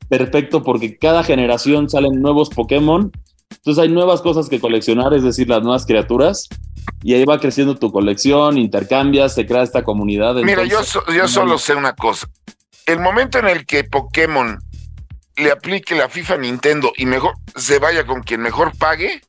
[0.09, 3.11] perfecto porque cada generación salen nuevos Pokémon.
[3.49, 6.47] Entonces hay nuevas cosas que coleccionar, es decir, las nuevas criaturas.
[7.03, 10.35] Y ahí va creciendo tu colección, intercambias, se crea esta comunidad.
[10.35, 12.27] Mira, yo, so- yo solo sé una cosa.
[12.85, 14.59] El momento en el que Pokémon
[15.37, 19.21] le aplique la FIFA a Nintendo y mejor se vaya con quien mejor pague,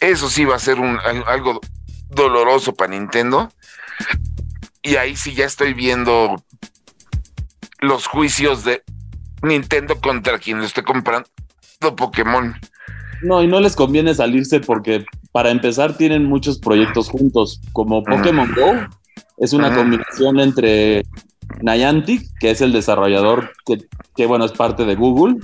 [0.00, 1.60] eso sí va a ser un, al- algo
[2.10, 3.50] doloroso para Nintendo.
[4.82, 6.42] Y ahí sí ya estoy viendo
[7.80, 8.82] los juicios de
[9.42, 11.28] Nintendo contra quien lo esté comprando
[11.96, 12.54] Pokémon.
[13.22, 18.52] No, y no les conviene salirse porque para empezar tienen muchos proyectos juntos, como Pokémon
[18.54, 18.88] Go,
[19.38, 21.04] es una combinación entre
[21.60, 23.78] Niantic, que es el desarrollador que,
[24.16, 25.36] que, bueno, es parte de Google,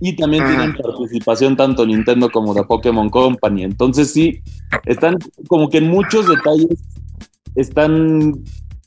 [0.00, 3.62] y también tienen participación tanto Nintendo como de Pokémon Company.
[3.64, 4.40] Entonces sí,
[4.84, 5.16] están
[5.48, 6.78] como que en muchos detalles
[7.54, 8.34] están...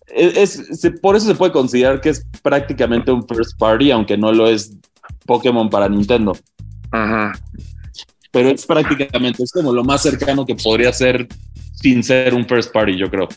[0.07, 4.31] Es, es- por eso se puede considerar que es prácticamente un first party, aunque no
[4.31, 4.75] lo es
[5.25, 7.31] Pokémon para Nintendo Ujú.
[8.31, 11.27] pero es prácticamente, es como lo más cercano que podría ser
[11.75, 13.27] sin ser un first party, yo creo.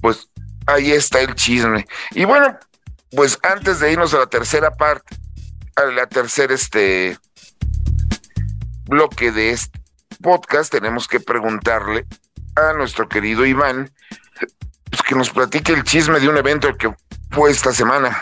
[0.00, 0.28] pues
[0.66, 1.86] ahí está el chisme.
[2.12, 2.58] Y bueno,
[3.12, 5.16] pues antes de irnos a la tercera parte,
[5.76, 7.18] a la tercera este
[8.84, 9.80] bloque de este
[10.22, 12.06] podcast, tenemos que preguntarle
[12.56, 13.90] a nuestro querido Iván
[14.90, 16.92] pues, que nos platique el chisme de un evento que
[17.30, 18.16] fue esta semana.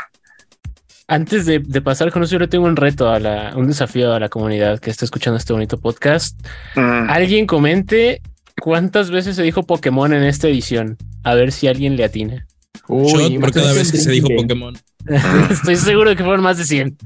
[1.10, 4.20] Antes de, de pasar con eso, yo tengo un reto a la, un desafío a
[4.20, 6.38] la comunidad que está escuchando este bonito podcast.
[6.76, 8.20] Mm, Alguien comente
[8.60, 10.96] cuántas veces se dijo Pokémon en esta edición.
[11.24, 12.46] A ver si alguien le atina.
[12.88, 14.28] Uy, Shot por cada vez que se dijo.
[14.36, 14.76] Pokémon.
[15.50, 16.96] Estoy seguro de que fueron más de 100.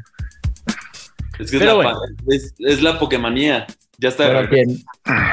[1.39, 1.99] Es que Pero es, la, pa-
[2.29, 3.67] es, es la Pokémonía.
[3.99, 4.49] Ya está.
[4.49, 4.83] Quien,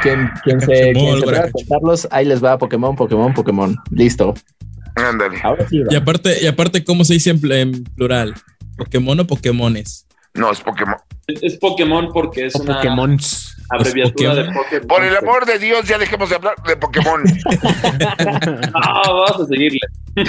[0.01, 3.76] quien, quien se, quien se pueda contarlos, ahí les va Pokémon, Pokémon, Pokémon.
[3.91, 4.34] Listo.
[4.95, 5.39] ándale.
[5.43, 8.36] Ahora sí, Y aparte, y aparte, ¿cómo se dice en plural?
[8.78, 10.05] ¿Pokémon o Pokémones?
[10.39, 10.95] No, es Pokémon.
[11.27, 13.55] Es, es Pokémon porque es O una Pokémons.
[13.69, 14.63] abreviatura de Pokémon.
[14.63, 14.87] Pokémon.
[14.87, 17.23] Por el amor de Dios, ya dejemos de hablar de Pokémon.
[18.73, 19.79] Ah, vamos a seguirle.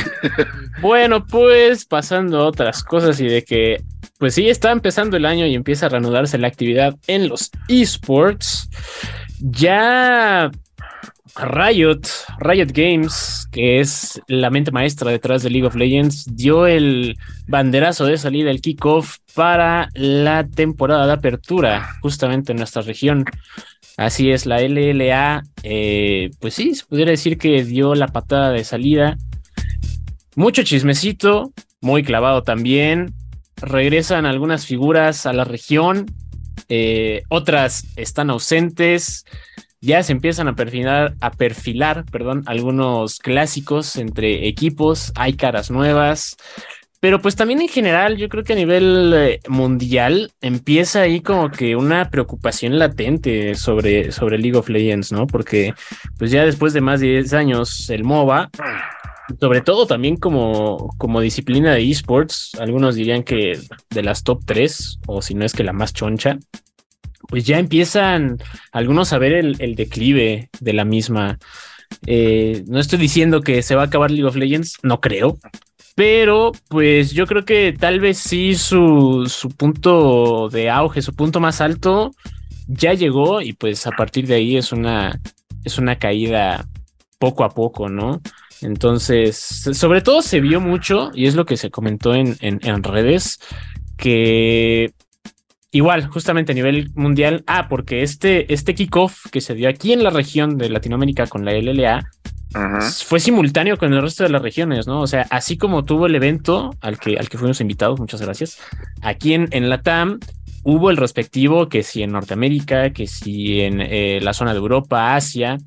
[0.80, 3.82] Bueno, pues pasando a otras cosas y de que,
[4.18, 8.68] pues sí, está empezando el año y empieza a reanudarse la actividad en los esports.
[9.40, 10.50] Ya
[11.36, 12.00] Riot,
[12.38, 17.16] Riot Games, que es la mente maestra detrás de League of Legends, dio el
[17.46, 23.24] banderazo de salida, el kickoff para la temporada de apertura, justamente en nuestra región.
[23.96, 28.64] Así es, la LLA, eh, pues sí, se pudiera decir que dio la patada de
[28.64, 29.16] salida.
[30.36, 33.14] Mucho chismecito, muy clavado también.
[33.56, 36.06] Regresan algunas figuras a la región,
[36.68, 39.24] eh, otras están ausentes.
[39.82, 45.12] Ya se empiezan a perfilar, a perfilar, perdón, algunos clásicos entre equipos.
[45.16, 46.36] Hay caras nuevas.
[47.00, 51.50] Pero pues también en general, yo creo que a nivel eh, mundial empieza ahí como
[51.50, 55.26] que una preocupación latente sobre, sobre League of Legends, ¿no?
[55.26, 55.72] Porque
[56.18, 58.50] pues ya después de más de 10 años el MOBA,
[59.40, 63.58] sobre todo también como, como disciplina de esports, algunos dirían que
[63.88, 66.38] de las top 3, o si no es que la más choncha,
[67.30, 68.38] pues ya empiezan
[68.72, 71.38] algunos a ver el, declive de la misma.
[72.06, 75.38] Eh, no estoy diciendo que se va a acabar League of Legends, no creo.
[75.94, 81.40] Pero pues yo creo que tal vez sí su, su punto de auge, su punto
[81.40, 82.12] más alto
[82.66, 85.20] ya llegó y pues a partir de ahí es una,
[85.64, 86.66] es una caída
[87.18, 88.20] poco a poco, ¿no?
[88.62, 92.82] Entonces, sobre todo se vio mucho, y es lo que se comentó en, en, en
[92.82, 93.40] redes,
[93.96, 94.92] que
[95.70, 100.02] igual, justamente a nivel mundial, ah, porque este, este kickoff que se dio aquí en
[100.02, 102.04] la región de Latinoamérica con la LLA
[103.04, 105.00] fue simultáneo con el resto de las regiones, ¿no?
[105.00, 108.60] O sea, así como tuvo el evento al que, al que fuimos invitados, muchas gracias,
[109.02, 110.18] aquí en, en la TAM
[110.62, 115.14] hubo el respectivo que si en Norteamérica, que si en eh, la zona de Europa,
[115.14, 115.58] Asia.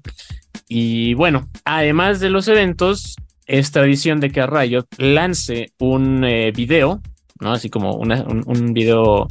[0.68, 7.02] Y bueno, además de los eventos, es tradición de que Riot lance un eh, video,
[7.40, 7.54] ¿no?
[7.54, 9.28] Así como una, un, un, video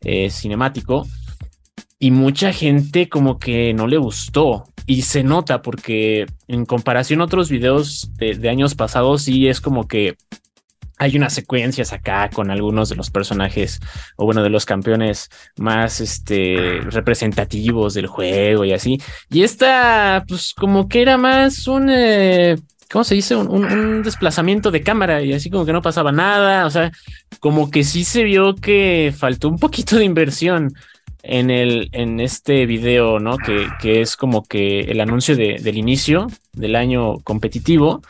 [0.00, 1.06] eh, cinemático.
[1.98, 4.64] Y mucha gente como que no le gustó.
[4.86, 9.88] Y se nota porque en comparación a otros videos de, años pasados, sí es como
[9.88, 10.16] que
[10.98, 13.80] hay unas secuencias acá con algunos de los personajes
[14.16, 15.28] o bueno de los campeones
[15.58, 21.90] más este representativos del juego y así y esta pues como que era más un
[21.90, 22.56] eh,
[22.90, 26.12] cómo se dice un, un, un, desplazamiento de cámara y así como que no pasaba
[26.12, 26.92] nada o sea
[27.40, 30.74] como que sí se vio que faltó un poquito de inversión
[31.22, 35.76] en el en este video no que, que es como que el anuncio de, del
[35.76, 38.02] inicio del año competitivo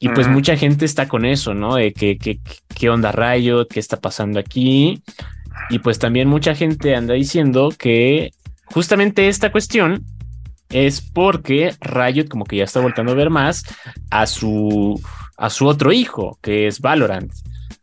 [0.00, 1.74] y pues mucha gente está con eso, ¿no?
[1.74, 2.38] De que, que,
[2.74, 5.02] qué onda Riot, qué está pasando aquí.
[5.70, 8.30] Y pues también mucha gente anda diciendo que
[8.66, 10.04] justamente esta cuestión
[10.70, 13.64] es porque Riot como que ya está voltando a ver más
[14.10, 15.00] a su,
[15.36, 17.32] a su otro hijo, que es Valorant.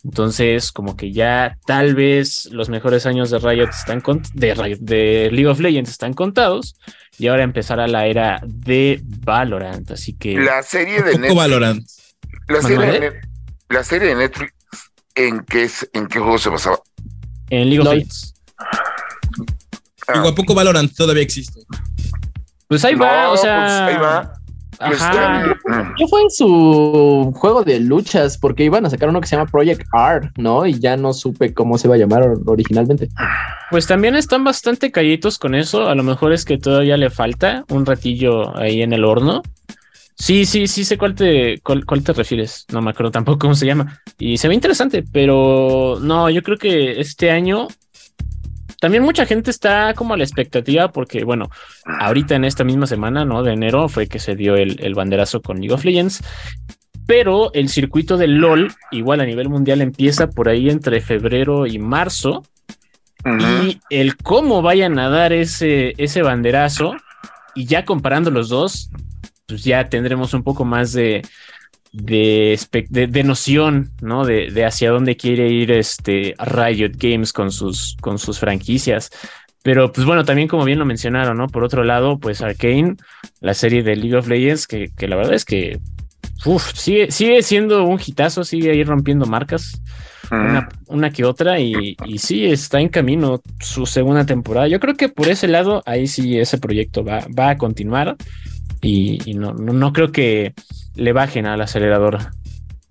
[0.04, 5.30] Entonces, como que ya tal vez los mejores años de Riot están de, Riot, de
[5.32, 6.76] League of Legends están contados
[7.18, 9.90] y ahora empezará la era de Valorant.
[9.90, 11.88] Así que la serie de Netflix, Valorant.
[12.48, 13.22] La serie, de,
[13.70, 14.54] la serie de Netflix,
[15.16, 16.80] ¿en qué, en qué juego se basaba?
[17.50, 18.36] En League of Legends.
[20.08, 20.24] Ah.
[20.28, 21.62] ¿A poco Valorant todavía existe?
[22.76, 23.62] Pues ahí no, va, o sea.
[23.62, 24.34] Pues ahí va.
[24.80, 25.56] Ajá.
[25.98, 28.38] ¿Qué fue su juego de luchas?
[28.38, 30.66] Porque iban a sacar uno que se llama Project R, ¿no?
[30.66, 33.08] Y ya no supe cómo se iba a llamar originalmente.
[33.72, 35.88] Pues también están bastante callitos con eso.
[35.88, 39.42] A lo mejor es que todavía le falta un ratillo ahí en el horno.
[40.18, 42.66] Sí, sí, sí sé cuál te, cuál, cuál, te refieres.
[42.74, 44.02] No me acuerdo tampoco cómo se llama.
[44.20, 47.70] Y se ve interesante, pero no, yo creo que este año
[48.86, 51.50] también mucha gente está como a la expectativa porque, bueno,
[52.02, 53.42] ahorita en esta misma semana, ¿no?
[53.42, 56.22] De enero fue que se dio el, el banderazo con League of Legends.
[57.08, 61.80] Pero el circuito del LOL, igual a nivel mundial, empieza por ahí entre febrero y
[61.80, 62.44] marzo.
[63.26, 63.70] Uh -huh.
[63.70, 66.94] Y el cómo vayan a dar ese, ese banderazo,
[67.56, 68.92] y ya comparando los dos,
[69.48, 71.24] pues ya tendremos un poco más de,
[71.96, 74.26] de, de, de noción, ¿no?
[74.26, 79.10] De, de, hacia dónde quiere ir este Riot Games con sus, con sus franquicias.
[79.64, 81.48] Pero, pues bueno, también como bien lo mencionaron, ¿no?
[81.48, 82.96] Por otro lado, pues Arkane,
[83.40, 85.80] la serie de League of Legends, que, que la verdad es que
[86.46, 89.82] uf, sigue, sigue siendo un hitazo, sigue ahí rompiendo marcas.
[90.32, 94.68] Una, una, que otra y, y, sí está en camino su segunda temporada.
[94.68, 98.16] Yo creo que por ese lado, ahí sí ese proyecto va, va a continuar
[98.82, 100.56] y, y no, no, no, creo que
[100.96, 102.20] le bajen al acelerador.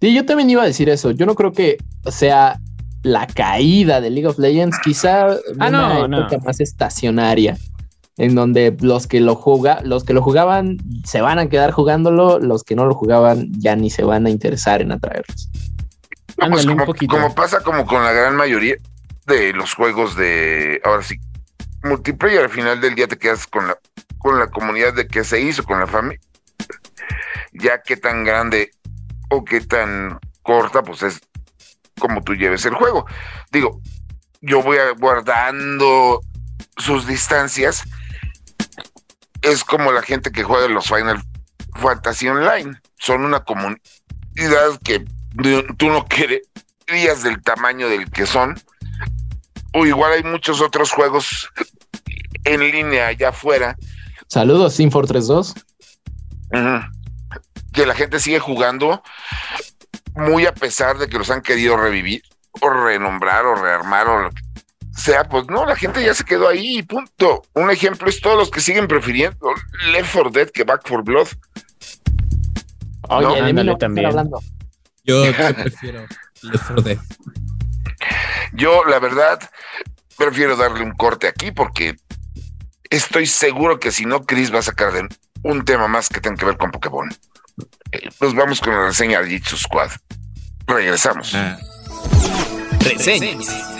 [0.01, 1.11] Sí, yo también iba a decir eso.
[1.11, 1.79] Yo no creo que
[2.11, 2.61] sea
[3.03, 5.71] la caída de League of Legends, quizá ah, una
[6.09, 6.45] no, época no.
[6.45, 7.57] más estacionaria,
[8.17, 12.39] en donde los que lo juga, los que lo jugaban se van a quedar jugándolo,
[12.39, 15.51] los que no lo jugaban ya ni se van a interesar en atraerlos.
[16.39, 18.77] No, pues como, como, pasa como con la gran mayoría
[19.27, 21.17] de los juegos de ahora sí
[21.83, 23.79] multiplayer al final del día te quedas con la
[24.19, 26.19] con la comunidad de que se hizo con la familia
[27.55, 28.71] ya qué tan grande
[29.31, 31.21] o qué tan corta pues es
[31.99, 33.07] como tú lleves el juego
[33.51, 33.81] digo
[34.41, 36.21] yo voy guardando
[36.77, 37.85] sus distancias
[39.43, 41.23] es como la gente que juega los Final
[41.75, 45.05] Fantasy Online son una comunidad que
[45.77, 48.55] tú no querías del tamaño del que son.
[49.73, 51.49] O igual hay muchos otros juegos
[52.45, 53.77] en línea allá afuera.
[54.29, 55.55] Saludos, Sin Fortress 2.
[56.53, 56.91] Uh -huh.
[57.75, 59.03] Que la gente sigue jugando
[60.14, 62.22] muy a pesar de que los han querido revivir
[62.61, 64.43] o renombrar o rearmar o lo que
[64.97, 67.43] sea, pues no, la gente ya se quedó ahí y punto.
[67.55, 69.53] Un ejemplo es todos los que siguen prefiriendo
[69.91, 71.29] Left 4 Dead que Back 4 Blood.
[73.09, 73.47] Oye, ¿no?
[73.47, 74.11] ándale también.
[75.03, 75.25] Yo
[75.62, 76.07] prefiero
[76.43, 76.99] Left 4 Dead.
[78.53, 79.41] Yo, la verdad,
[80.16, 81.97] prefiero darle un corte aquí porque
[82.89, 85.09] estoy seguro que si no, Chris va a sacar de
[85.43, 87.09] un tema más que tenga que ver con Pokémon.
[88.21, 89.91] Nos vamos con la reseña de Jitsu Squad.
[90.67, 91.35] Regresamos.
[91.35, 91.59] Ah,
[92.81, 93.74] Reseñas.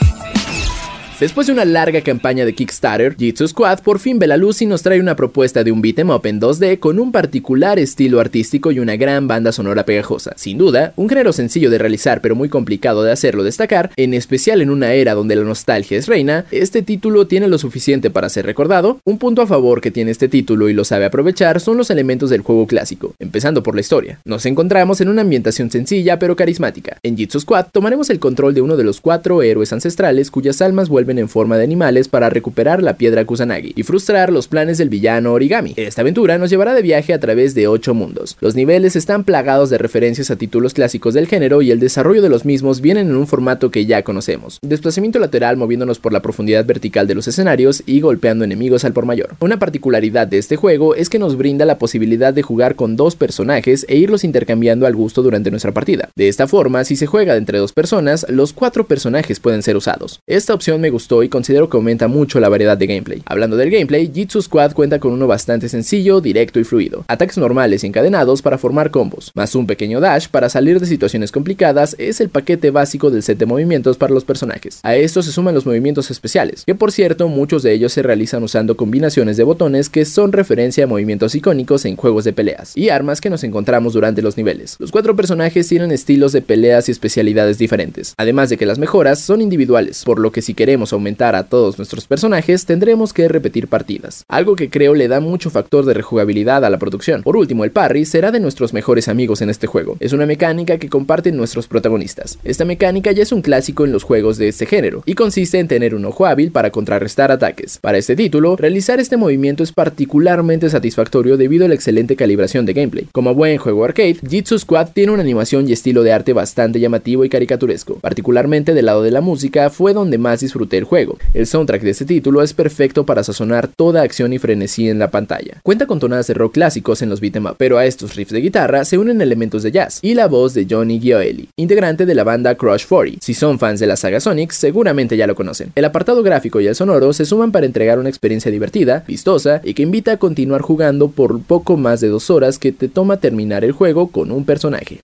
[1.21, 4.67] Después de una larga campaña de Kickstarter, Jitsu Squad por fin ve la luz y
[4.67, 8.73] nos trae una propuesta de un beat'em up en 2D con un particular estilo artístico
[8.73, 10.33] y una gran banda sonora pegajosa.
[10.35, 14.61] Sin duda, un género sencillo de realizar pero muy complicado de hacerlo destacar, en especial
[14.61, 18.45] en una era donde la nostalgia es reina, este título tiene lo suficiente para ser
[18.45, 18.99] recordado.
[19.05, 22.29] Un punto a favor que tiene este título y lo sabe aprovechar son los elementos
[22.29, 24.19] del juego clásico, empezando por la historia.
[24.25, 26.99] Nos encontramos en una ambientación sencilla pero carismática.
[27.05, 30.89] En Jitsu Squad tomaremos el control de uno de los cuatro héroes ancestrales cuyas almas
[30.89, 34.89] vuelven en forma de animales para recuperar la piedra Kusanagi y frustrar los planes del
[34.89, 35.75] villano Origami.
[35.77, 38.37] Esta aventura nos llevará de viaje a través de 8 mundos.
[38.41, 42.29] Los niveles están plagados de referencias a títulos clásicos del género y el desarrollo de
[42.29, 44.59] los mismos vienen en un formato que ya conocemos.
[44.63, 49.07] Desplazamiento lateral moviéndonos por la profundidad vertical de los escenarios y golpeando enemigos al por
[49.07, 49.35] mayor.
[49.41, 53.17] Una particularidad de este juego es que nos brinda la posibilidad de jugar con dos
[53.17, 56.09] personajes e irlos intercambiando al gusto durante nuestra partida.
[56.17, 60.21] De esta forma, si se juega entre dos personas, los cuatro personajes pueden ser usados.
[60.27, 63.23] Esta opción me gustó y considero que aumenta mucho la variedad de gameplay.
[63.27, 67.05] Hablando del gameplay, Jitsu Squad cuenta con uno bastante sencillo, directo y fluido.
[67.09, 71.33] Ataques normales y encadenados para formar combos, más un pequeño dash para salir de situaciones
[71.33, 74.79] complicadas es el paquete básico del set de movimientos para los personajes.
[74.85, 78.43] A esto se suman los movimientos especiales, que por cierto muchos de ellos se realizan
[78.45, 82.91] usando combinaciones de botones que son referencia a movimientos icónicos en juegos de peleas, y
[82.91, 84.77] armas que nos encontramos durante los niveles.
[84.79, 89.19] Los cuatro personajes tienen estilos de peleas y especialidades diferentes, además de que las mejoras
[89.19, 93.69] son individuales, por lo que si queremos aumentar a todos nuestros personajes tendremos que repetir
[93.69, 97.23] partidas, algo que creo le da mucho factor de rejugabilidad a la producción.
[97.23, 99.97] Por último, el parry será de nuestros mejores amigos en este juego.
[100.01, 102.39] Es una mecánica que comparten nuestros protagonistas.
[102.45, 105.69] Esta mecánica ya es un clásico en los juegos de este género y consiste en
[105.69, 107.79] tener un ojo hábil para contrarrestar ataques.
[107.81, 112.73] Para este título, realizar este movimiento es particularmente satisfactorio debido a la excelente calibración de
[112.73, 113.09] gameplay.
[113.13, 117.25] Como buen juego arcade, Jitsu Squad tiene una animación y estilo de arte bastante llamativo
[117.25, 117.95] y caricaturesco.
[118.01, 121.19] Particularmente del lado de la música fue donde más disfruté el juego.
[121.33, 125.11] El soundtrack de este título es perfecto para sazonar toda acción y frenesí en la
[125.11, 125.61] pantalla.
[125.63, 128.85] Cuenta con tonadas de rock clásicos en los beat'em pero a estos riffs de guitarra
[128.85, 132.55] se unen elementos de jazz y la voz de Johnny Gioeli, integrante de la banda
[132.55, 133.19] Crush 40.
[133.23, 135.73] Si son fans de la saga Sonic, seguramente ya lo conocen.
[135.75, 139.75] El apartado gráfico y el sonoro se suman para entregar una experiencia divertida, vistosa y
[139.75, 143.65] que invita a continuar jugando por poco más de dos horas que te toma terminar
[143.65, 145.01] el juego con un personaje.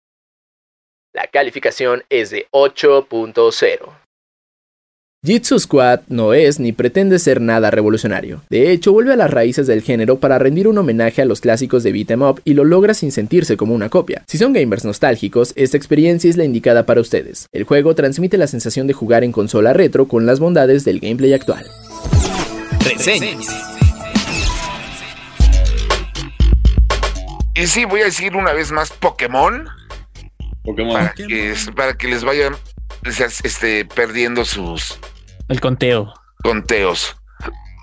[1.12, 4.00] La calificación es de 8.0.
[5.22, 8.40] Jitsu Squad no es ni pretende ser nada revolucionario.
[8.48, 11.82] De hecho, vuelve a las raíces del género para rendir un homenaje a los clásicos
[11.82, 14.24] de beat'em up y lo logra sin sentirse como una copia.
[14.26, 17.48] Si son gamers nostálgicos, esta experiencia es la indicada para ustedes.
[17.52, 21.34] El juego transmite la sensación de jugar en consola retro con las bondades del gameplay
[21.34, 21.66] actual.
[22.82, 23.46] Reseñas.
[27.56, 29.68] Y sí, voy a decir una vez más Pokémon
[30.64, 30.94] Pokémon.
[30.94, 32.54] para que, para que les vayan
[33.04, 34.98] este, perdiendo sus
[35.48, 36.12] El conteo.
[36.42, 37.16] conteos.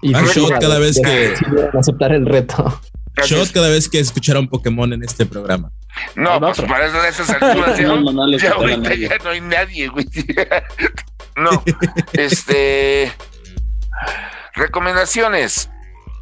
[0.02, 1.34] Y Ah, shot cada vez sí, que-
[1.78, 2.80] aceptar el reto.
[3.26, 5.72] Shot cada vez que escuchara un Pokémon en este programa.
[6.16, 6.68] No, pues otro.
[6.68, 10.06] para eso- esas alturas ya, No, no, no ya ahorita ya no hay nadie, güey.
[11.36, 11.64] No,
[12.14, 13.12] este.
[14.56, 15.70] Recomendaciones.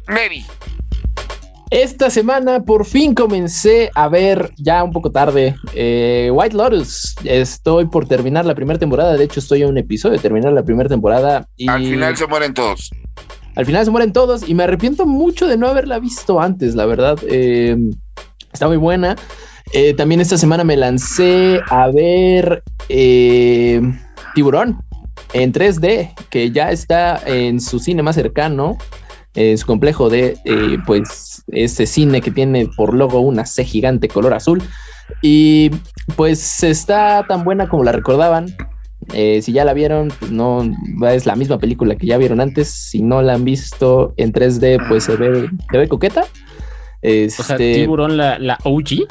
[0.08, 0.44] Mary.
[1.70, 7.16] Esta semana por fin comencé a ver, ya un poco tarde, eh, White Lotus.
[7.24, 9.16] Estoy por terminar la primera temporada.
[9.16, 11.48] De hecho, estoy a un episodio de terminar la primera temporada.
[11.56, 12.90] Y Al final se mueren todos.
[13.56, 14.48] al final se mueren todos.
[14.48, 17.18] Y me arrepiento mucho de no haberla visto antes, la verdad.
[17.28, 17.76] Eh,
[18.52, 19.16] está muy buena.
[19.72, 23.80] Eh, también esta semana me lancé a ver eh,
[24.36, 24.78] Tiburón
[25.32, 28.78] en 3D, que ya está en su cine más cercano,
[29.36, 34.08] en su complejo de, eh, pues, ese cine que tiene por logo una C gigante
[34.08, 34.62] color azul.
[35.22, 35.70] Y
[36.16, 38.46] pues está tan buena como la recordaban.
[39.12, 40.64] Eh, si ya la vieron, pues no
[41.08, 42.68] es la misma película que ya vieron antes.
[42.68, 46.24] Si no la han visto en 3D, pues se ve, se ve coqueta.
[47.02, 49.06] Este, O sea, tiburón, la, la OG.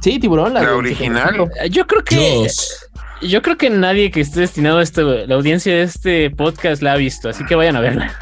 [0.00, 1.30] Sí, tiburón, La original.
[1.34, 1.50] 75.
[1.60, 2.16] Eh, Yo creo que.
[2.16, 2.88] Dios.
[3.22, 6.94] Yo creo que nadie que esté destinado a esto, la audiencia de este podcast la
[6.94, 8.12] ha visto, así que vayan a verla.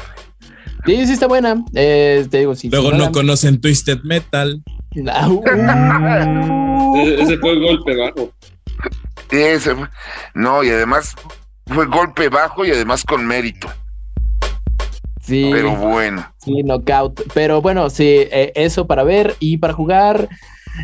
[0.85, 1.63] Sí, sí está buena.
[1.75, 4.61] Eh, te digo, si Luego no conocen Twisted Metal.
[5.09, 5.41] Ah, uh,
[6.97, 8.31] Ese ese fue el golpe bajo.
[9.29, 9.87] Ese fue-
[10.33, 11.15] No, y además
[11.67, 13.69] fue golpe bajo y además con mérito.
[15.21, 16.25] sí, Pero bueno.
[16.43, 17.21] sí, knockout.
[17.33, 20.27] Pero bueno, sí, eh, eso para ver y para jugar.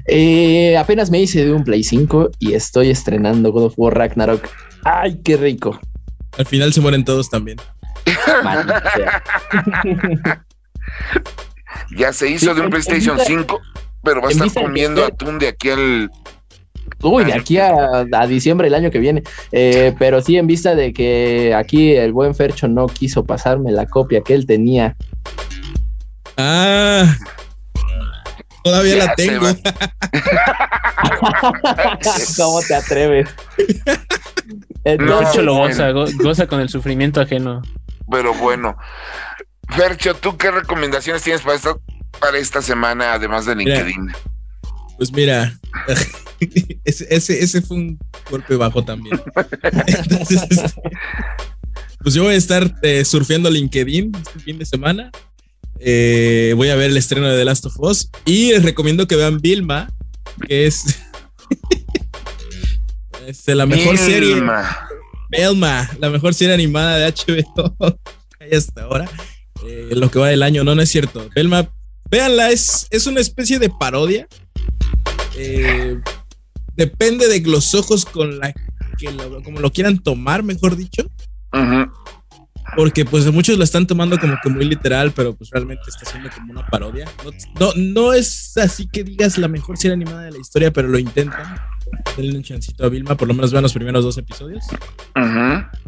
[0.05, 4.47] eh, apenas me hice de un Play 5 y estoy estrenando God of War Ragnarok.
[4.83, 5.79] ¡Ay, qué rico!
[6.37, 7.57] Al final se mueren todos también.
[11.97, 13.59] Ya se hizo Sí, de un PlayStation vista- 5,
[14.03, 16.09] pero va a estar vista comiendo atún de aquí al.
[17.03, 17.73] Uy, de aquí a,
[18.11, 19.23] a diciembre del año que viene.
[19.51, 23.85] Eh, pero sí, en vista de que aquí el buen Fercho no quiso pasarme la
[23.85, 24.95] copia que él tenía.
[26.37, 27.13] Ah.
[28.63, 29.47] Todavía Ya la tengo.
[32.37, 33.29] ¿Cómo te atreves?
[34.83, 37.61] Entonces, Fercho lo goza, go- goza con el sufrimiento ajeno.
[38.09, 38.77] Pero bueno.
[39.75, 41.75] Fercho, ¿tú qué recomendaciones tienes para esta,
[42.19, 43.83] para esta semana, además de Mira.
[43.83, 44.13] LinkedIn?
[44.97, 45.53] Pues mira,
[46.83, 47.99] ese, ese, ese fue un
[48.31, 49.21] golpe bajo también.
[49.85, 50.81] Entonces, este,
[51.99, 55.11] pues yo voy a estar eh, surfeando LinkedIn este fin de semana.
[55.79, 59.15] Eh, voy a ver el estreno de The Last of Us y les recomiendo que
[59.15, 59.89] vean Vilma,
[60.47, 60.99] que es,
[63.27, 64.41] es la mejor serie.
[65.29, 67.75] Velma, la mejor serie animada de HBO
[68.51, 69.09] hasta ahora.
[69.65, 71.27] Eh, lo que va del año, no, no es cierto.
[71.35, 71.69] Velma,
[72.09, 74.27] véanla, es, es una especie de parodia.
[75.35, 75.99] Eh,
[76.75, 78.53] depende de los ojos con la
[78.97, 81.09] que lo, como lo quieran tomar, mejor dicho.
[82.75, 86.29] Porque pues muchos lo están tomando como que muy literal, pero pues realmente está siendo
[86.29, 87.09] como una parodia.
[87.23, 90.87] No, no, no es así que digas la mejor serie animada de la historia, pero
[90.87, 91.57] lo intentan.
[92.15, 94.63] Denle un chancito a Vilma, por lo menos vean los primeros dos episodios.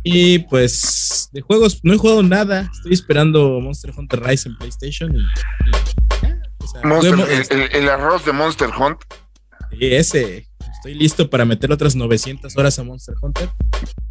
[0.03, 2.69] Y pues de juegos no he jugado nada.
[2.73, 5.15] Estoy esperando Monster Hunter Rise en PlayStation.
[5.15, 8.97] Y, y ya, o sea, Monster- juguemos- el, el- el arroz de Monster Hunt.
[9.71, 10.45] sí, ese.
[10.75, 13.49] Estoy listo para meter otras 900 horas a Monster Hunter.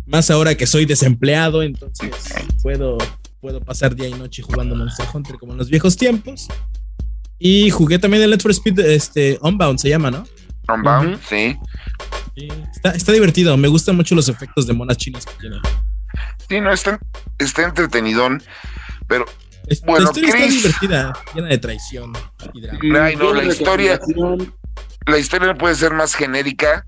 [0.05, 2.11] Más ahora que soy desempleado, entonces
[2.63, 2.99] puedo,
[3.41, 6.47] puedo pasar día y noche jugando Monster Hunter como en los viejos tiempos.
[7.39, 10.27] Y jugué también el Let for Speed, este, Unbound se llama, ¿no?
[10.69, 11.23] Unbound, Ujú.
[11.29, 11.59] sí.
[12.37, 13.57] Sí, está, está divertido.
[13.57, 15.57] Me gustan mucho los efectos de monas chinas que tiene.
[16.49, 16.99] Sí, no, está,
[17.39, 18.43] está entretenidón.
[19.07, 19.25] Pero,
[19.67, 20.57] Es- Bueno, la historia Chris.
[20.65, 22.13] está divertida, llena de traición
[22.55, 23.05] y drama.
[23.07, 24.01] Ay, no, la historia-
[25.07, 26.85] la historia no puede ser más genérica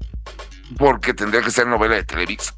[0.78, 2.54] porque tendría que ser novela de Televisa.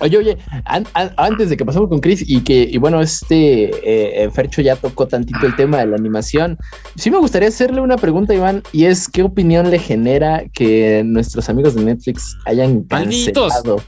[0.00, 3.64] Oye, oye, an- an- antes de que pasemos con Chris y que, y bueno, este
[3.64, 6.58] eh, eh, Fercho ya tocó tantito el tema de la animación,
[6.96, 11.48] sí me gustaría hacerle una pregunta, Iván, y es qué opinión le genera que nuestros
[11.48, 13.52] amigos de Netflix hayan Malditos.
[13.54, 13.82] cancelado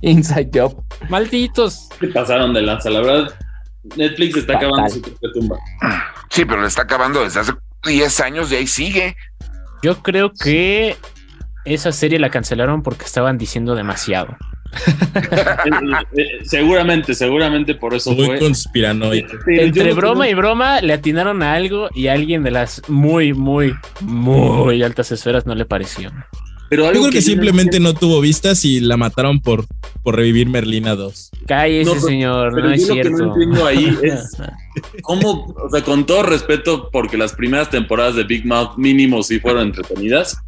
[0.00, 0.82] Inside Job.
[1.08, 1.88] Malditos.
[2.00, 3.34] Se pasaron de lanza, la verdad.
[3.96, 4.68] Netflix está Fatal.
[4.70, 5.58] acabando su propia tumba.
[6.30, 7.52] Sí, pero le está acabando desde hace
[7.86, 9.14] 10 años y ahí sigue.
[9.82, 10.96] Yo creo que
[11.64, 14.36] esa serie la cancelaron porque estaban diciendo demasiado.
[15.14, 18.38] Eh, eh, seguramente, seguramente por eso Muy fue.
[18.38, 19.32] conspiranoico.
[19.46, 23.32] Yo Entre broma y broma le atinaron a algo y a alguien de las muy,
[23.34, 26.10] muy, muy altas esferas no le pareció.
[26.68, 29.66] Pero Yo algo creo que yo simplemente no tuvo vistas y la mataron por,
[30.02, 31.30] por revivir Merlina 2.
[31.46, 33.18] Cállese, No, pero- señor, pero no es yo lo que cierto.
[33.26, 34.36] no entiendo ahí es
[35.02, 39.38] cómo, o sea, con todo respeto, porque las primeras temporadas de Big Mouth mínimo sí
[39.38, 40.38] fueron entretenidas,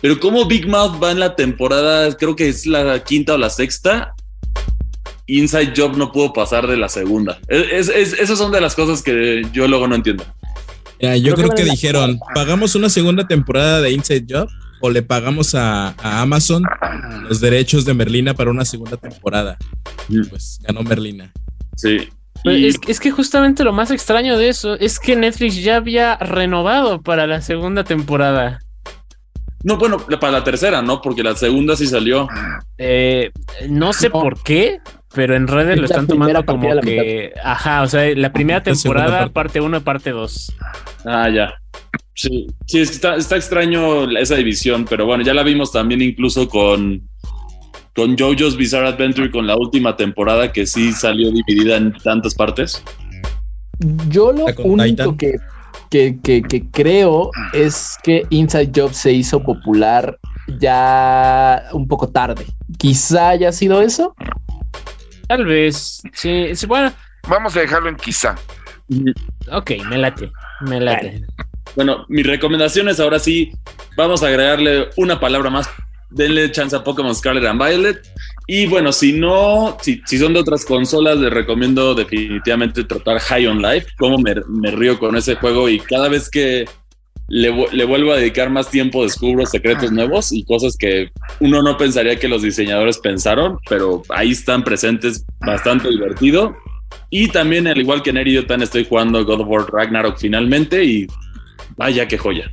[0.00, 3.50] pero cómo Big Mouth va en la temporada, creo que es la quinta o la
[3.50, 4.14] sexta,
[5.26, 7.38] Inside Job no pudo pasar de la segunda.
[7.48, 10.24] Es- es- esas son de las cosas que yo luego no entiendo.
[11.00, 14.26] Ya, yo Creo que creo vale que la dijeron, ¿pagamos una segunda temporada de Inside
[14.28, 14.48] Job
[14.80, 16.64] o le pagamos a, a Amazon
[17.28, 19.56] los derechos de Merlina para una segunda temporada?
[20.28, 21.32] Pues ganó Merlina.
[21.76, 22.08] Sí.
[22.44, 25.76] Pero Y- Es, es que justamente lo más extraño de eso es que Netflix ya
[25.76, 28.60] había renovado para la segunda temporada.
[29.64, 31.00] No, bueno, para la tercera, ¿no?
[31.00, 32.28] Porque la segunda sí salió.
[32.78, 33.30] Eh,
[33.68, 34.12] no sé No.
[34.20, 34.78] por qué,
[35.14, 38.64] pero en redes Es lo están tomando como que, ajá, o sea, la primera La
[38.64, 39.32] temporada, parte.
[39.32, 40.52] parte 1 y parte 2.
[41.04, 41.54] Ah, ya.
[42.14, 47.08] Sí, sí, está, está extraño esa división, pero bueno, ya la vimos también incluso con,
[47.94, 52.82] con JoJo's Bizarre Adventure, con la última temporada que sí salió dividida en tantas partes.
[54.08, 55.16] Yo lo único Titan.
[55.16, 55.32] que,
[55.92, 60.18] que, que, que creo es que Inside Job se hizo popular
[60.58, 62.46] ya un poco tarde.
[62.78, 64.16] Quizá haya sido eso.
[65.28, 66.92] Tal vez, sí, sí, bueno,
[67.28, 68.34] Vamos a dejarlo en quizá.
[69.50, 70.32] ok, me late,
[70.62, 71.24] me late.
[71.76, 73.52] Bueno, mis recomendaciones ahora sí,
[73.96, 75.68] vamos a agregarle una palabra más.
[76.14, 78.02] Denle chance a Pokémon Scarlet and Violet.
[78.46, 83.46] Y bueno, si no, si, si son de otras consolas, les recomiendo definitivamente tratar High
[83.46, 83.88] on Life.
[83.98, 86.66] Como me, me río con ese juego y cada vez que
[87.28, 91.08] le, le vuelvo a dedicar más tiempo, descubro secretos nuevos y cosas que
[91.40, 96.54] uno no pensaría que los diseñadores pensaron, pero ahí están presentes, bastante divertido.
[97.08, 100.18] Y también, al igual que en Eri, yo también estoy jugando God of War Ragnarok
[100.18, 101.06] finalmente y
[101.76, 102.52] vaya que joya.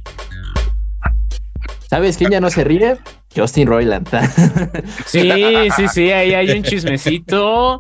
[1.90, 2.98] ¿Sabes quién ya no se ríe?
[3.36, 4.08] Justin Roiland.
[5.06, 5.32] Sí,
[5.76, 7.80] sí, sí, ahí hay un chismecito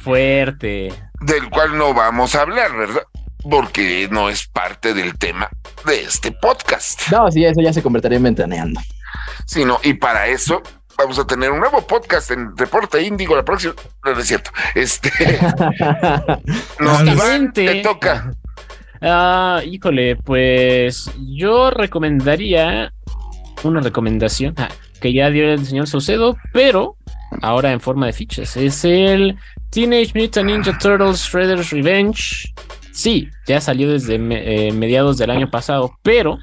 [0.00, 0.92] fuerte.
[1.20, 3.02] Del cual no vamos a hablar, ¿verdad?
[3.48, 5.48] porque no es parte del tema
[5.86, 7.10] de este podcast.
[7.10, 8.80] No, sí, eso ya se convertiría en ventaneando.
[9.46, 10.62] Sino, y para eso
[10.96, 13.74] vamos a tener un nuevo podcast en Reporte Índigo la próxima.
[14.04, 14.50] No, no es cierto.
[14.74, 15.10] Este.
[16.80, 18.32] no, Iván, te toca.
[19.00, 22.92] Ah, híjole, pues yo recomendaría
[23.64, 24.68] una recomendación ah,
[25.00, 26.96] que ya dio el señor Saucedo, pero
[27.42, 28.56] ahora en forma de fichas.
[28.56, 29.36] Es el
[29.70, 32.52] Teenage Mutant Ninja Turtles Shredder's Revenge.
[32.92, 36.38] Sí, ya salió desde me- eh, mediados del año pasado, pero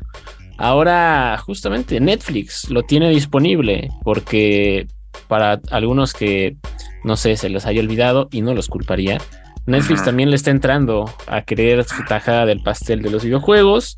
[0.58, 4.88] ahora justamente Netflix lo tiene disponible porque
[5.28, 6.56] para algunos que
[7.04, 9.20] no sé, se les haya olvidado y no los culparía.
[9.68, 13.98] Netflix también le está entrando a querer su tajada del pastel de los videojuegos.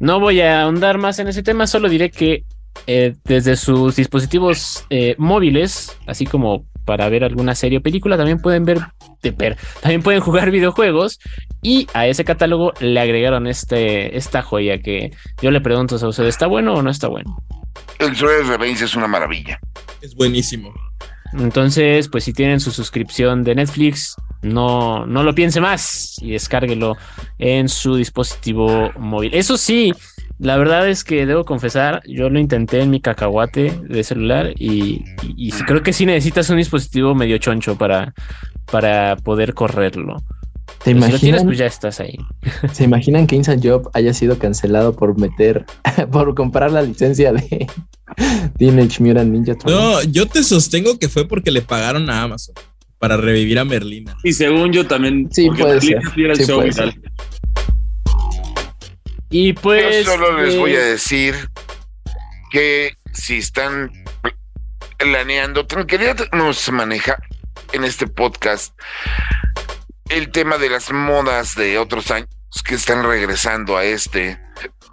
[0.00, 2.44] No voy a ahondar más en ese tema, solo diré que
[2.86, 8.38] eh, desde sus dispositivos eh, móviles, así como para ver alguna serie o película, también
[8.38, 8.80] pueden ver,
[9.80, 11.18] también pueden jugar videojuegos
[11.62, 16.24] y a ese catálogo le agregaron este, esta joya que yo le pregunto a usted,
[16.24, 17.38] ¿está bueno o no está bueno?
[17.98, 19.58] El Shredder's Revenge es una maravilla.
[20.02, 20.74] Es buenísimo.
[21.38, 26.96] Entonces, pues si tienen su suscripción de Netflix, no, no lo piense más y descárguelo
[27.38, 29.34] en su dispositivo móvil.
[29.34, 29.92] Eso sí,
[30.38, 35.04] la verdad es que debo confesar, yo lo intenté en mi cacahuate de celular y,
[35.66, 38.14] creo que sí necesitas un dispositivo medio choncho para,
[38.70, 40.22] para poder correrlo.
[40.84, 42.18] ¿Te Pero si lo tienes, imaginan, pues ya estás ahí.
[42.72, 45.64] ¿Se imaginan que Inside Job haya sido cancelado por meter,
[46.12, 47.66] por comprar la licencia de
[48.58, 49.74] Teenage Mutant Ninja Turtles?
[49.74, 52.54] No, yo te sostengo que fue porque le pagaron a Amazon
[52.98, 54.14] para revivir a Merlina.
[54.24, 55.26] Y según yo también.
[55.32, 56.12] Sí, puede Merlina ser.
[56.14, 57.02] sí era el Sí, show puede viral.
[59.30, 60.04] Y pues...
[60.04, 61.34] Yo solo les eh, voy a decir
[62.52, 63.90] que si están
[64.98, 67.16] planeando, tranquilidad no se maneja
[67.72, 68.74] en este podcast
[70.14, 72.28] el tema de las modas de otros años
[72.64, 74.40] que están regresando a este,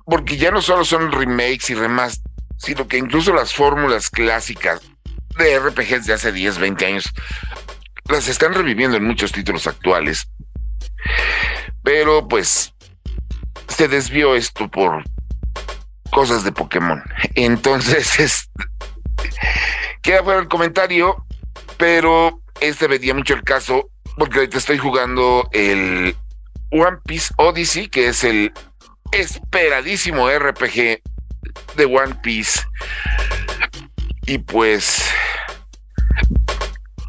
[0.03, 2.23] porque ya no solo son remakes y remas,
[2.57, 4.81] sino que incluso las fórmulas clásicas
[5.37, 7.13] de RPGs de hace 10, 20 años
[8.09, 10.27] las están reviviendo en muchos títulos actuales.
[11.83, 12.73] Pero pues
[13.67, 15.03] se desvió esto por
[16.09, 17.03] cosas de Pokémon.
[17.35, 18.49] Entonces, es,
[20.01, 21.23] queda fuera el comentario,
[21.77, 26.15] pero este venía mucho el caso porque ahorita estoy jugando el
[26.71, 28.51] One Piece Odyssey, que es el
[29.11, 31.01] esperadísimo RPG
[31.75, 32.61] de One Piece.
[34.25, 35.03] Y pues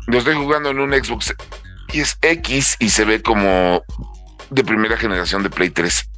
[0.07, 1.35] lo estoy jugando en un Xbox
[1.93, 3.83] y es X y se ve como
[4.51, 6.11] de primera generación de Play 3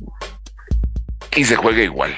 [1.37, 2.17] y se juega igual.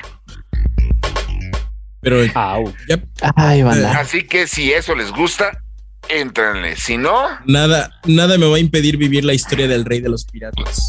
[2.00, 2.72] Pero Au.
[2.88, 3.00] ya
[3.34, 3.62] Ay.
[3.62, 5.62] Así que si eso les gusta,
[6.08, 6.76] éntranle.
[6.76, 10.24] Si no, nada, nada me va a impedir vivir la historia del rey de los
[10.24, 10.88] piratas.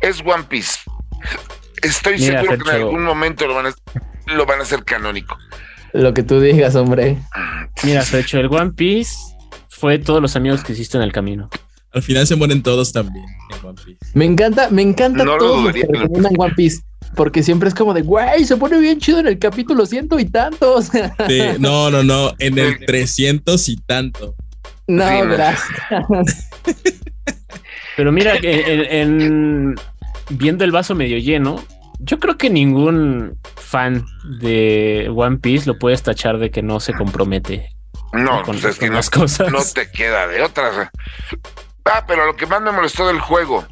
[0.00, 0.78] es One Piece.
[1.82, 3.74] Estoy Mira, seguro que en algún momento lo van a,
[4.26, 5.36] lo van a hacer canónico.
[5.92, 7.18] Lo que tú digas, hombre.
[7.82, 9.14] Mira, hecho el One Piece
[9.68, 11.48] fue todos los amigos que hiciste en el camino.
[11.92, 13.98] Al final se mueren todos también en One Piece.
[14.14, 16.82] Me encanta, me encanta No lo todos los que recomiendan One Piece.
[17.16, 20.24] Porque siempre es como de, güey, se pone bien chido en el capítulo ciento y
[20.26, 20.90] tantos.
[21.28, 24.36] Sí, no, no, no, en el 300 y tanto.
[24.86, 26.50] no, Sí, gracias.
[27.96, 29.74] Pero mira, en, en-
[30.30, 31.62] viendo el vaso medio lleno,
[31.98, 34.04] yo creo que ningún fan
[34.40, 37.70] de One Piece lo puedes tachar de que no se compromete
[38.12, 39.50] No, con, pues es que no, cosas.
[39.52, 40.90] no te queda de otra.
[41.84, 43.66] Ah, pero lo que más me molestó del juego.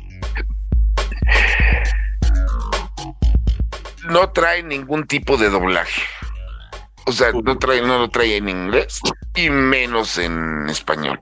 [4.08, 6.02] No trae ningún tipo de doblaje.
[7.06, 9.00] O sea, no trae, no lo trae en inglés
[9.34, 11.18] y menos en español.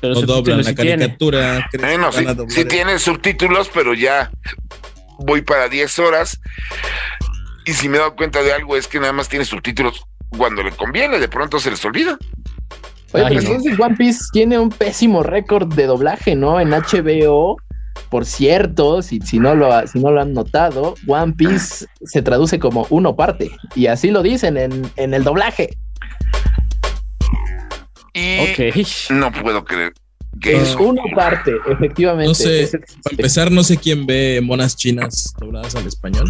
[0.00, 1.68] Pero No doblan la caricatura.
[1.70, 4.30] ¿crees Eh, no, que sí, tiene subtítulos, pero ya
[5.18, 6.40] voy para 10 horas.
[7.64, 10.04] Y si me he dado cuenta de algo es que nada más tiene subtítulos
[10.36, 12.18] cuando le conviene, de pronto se les olvida.
[13.14, 13.48] Oye, Ay, pero no.
[13.56, 16.60] entonces One Piece tiene un pésimo récord de doblaje, ¿no?
[16.60, 17.56] En HBO.
[18.10, 22.22] Por cierto, si, si, no lo, ha- si no lo han notado, One Piece se
[22.22, 23.50] traduce como uno parte.
[23.76, 25.70] Y así lo dicen en, en el doblaje.
[28.14, 29.10] Y Ok.
[29.10, 29.92] no puedo creer
[30.40, 30.78] que eso.
[30.82, 32.28] Uno parte, efectivamente.
[32.28, 32.68] No sé,
[33.02, 36.26] Para empezar, no sé quién ve monas chinas dobladas al español.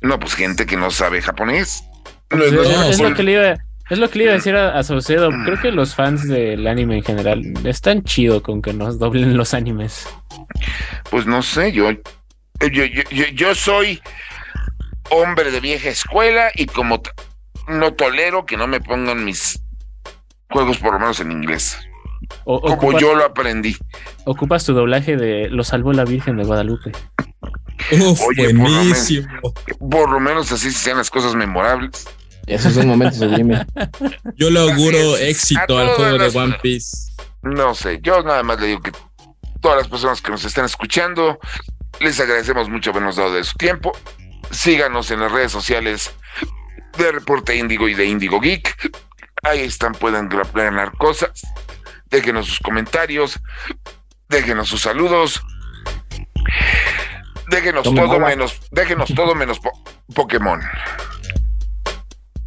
[0.00, 1.82] No, pues gente que no sabe japonés.
[2.30, 3.56] No, no, es, no, es lo que le iba,
[3.90, 5.30] es lo que le iba a decir a, a Saucedo.
[5.44, 9.54] Creo que los fans del anime en general están chido con que nos doblen los
[9.54, 10.08] animes.
[11.10, 14.00] Pues no sé, yo, yo, yo, yo- yo soy
[15.10, 17.00] hombre de vieja escuela y como
[17.68, 19.60] no tolero que no me pongan mis
[20.50, 21.78] juegos por lo menos en inglés.
[22.44, 23.76] O- como ocupas, yo lo aprendí.
[24.24, 26.90] ocupas tu doblaje de Lo salvó la Virgen de Guadalupe.
[27.92, 29.28] Uf, Oye, por lo menos- buenísimo.
[29.90, 32.08] Por lo menos así se sean las cosas memorables.
[32.46, 33.66] Esos son momentos sublimes.
[34.36, 35.30] Yo le auguro es.
[35.30, 37.12] éxito al juego de One Piece.
[37.42, 38.92] No sé, yo nada más le digo que
[39.60, 41.38] todas las personas que nos están escuchando,
[42.00, 43.92] les agradecemos mucho habernos dado de su tiempo.
[44.50, 46.12] Síganos en las redes sociales
[46.98, 48.90] de Reporte Índigo y de Índigo Geek.
[49.44, 51.42] Ahí están, pueden ganar cosas.
[52.10, 53.38] Déjenos sus comentarios,
[54.28, 55.40] déjenos sus saludos.
[57.48, 60.60] Déjenos todo menos, déjenos todo menos po- Pokémon.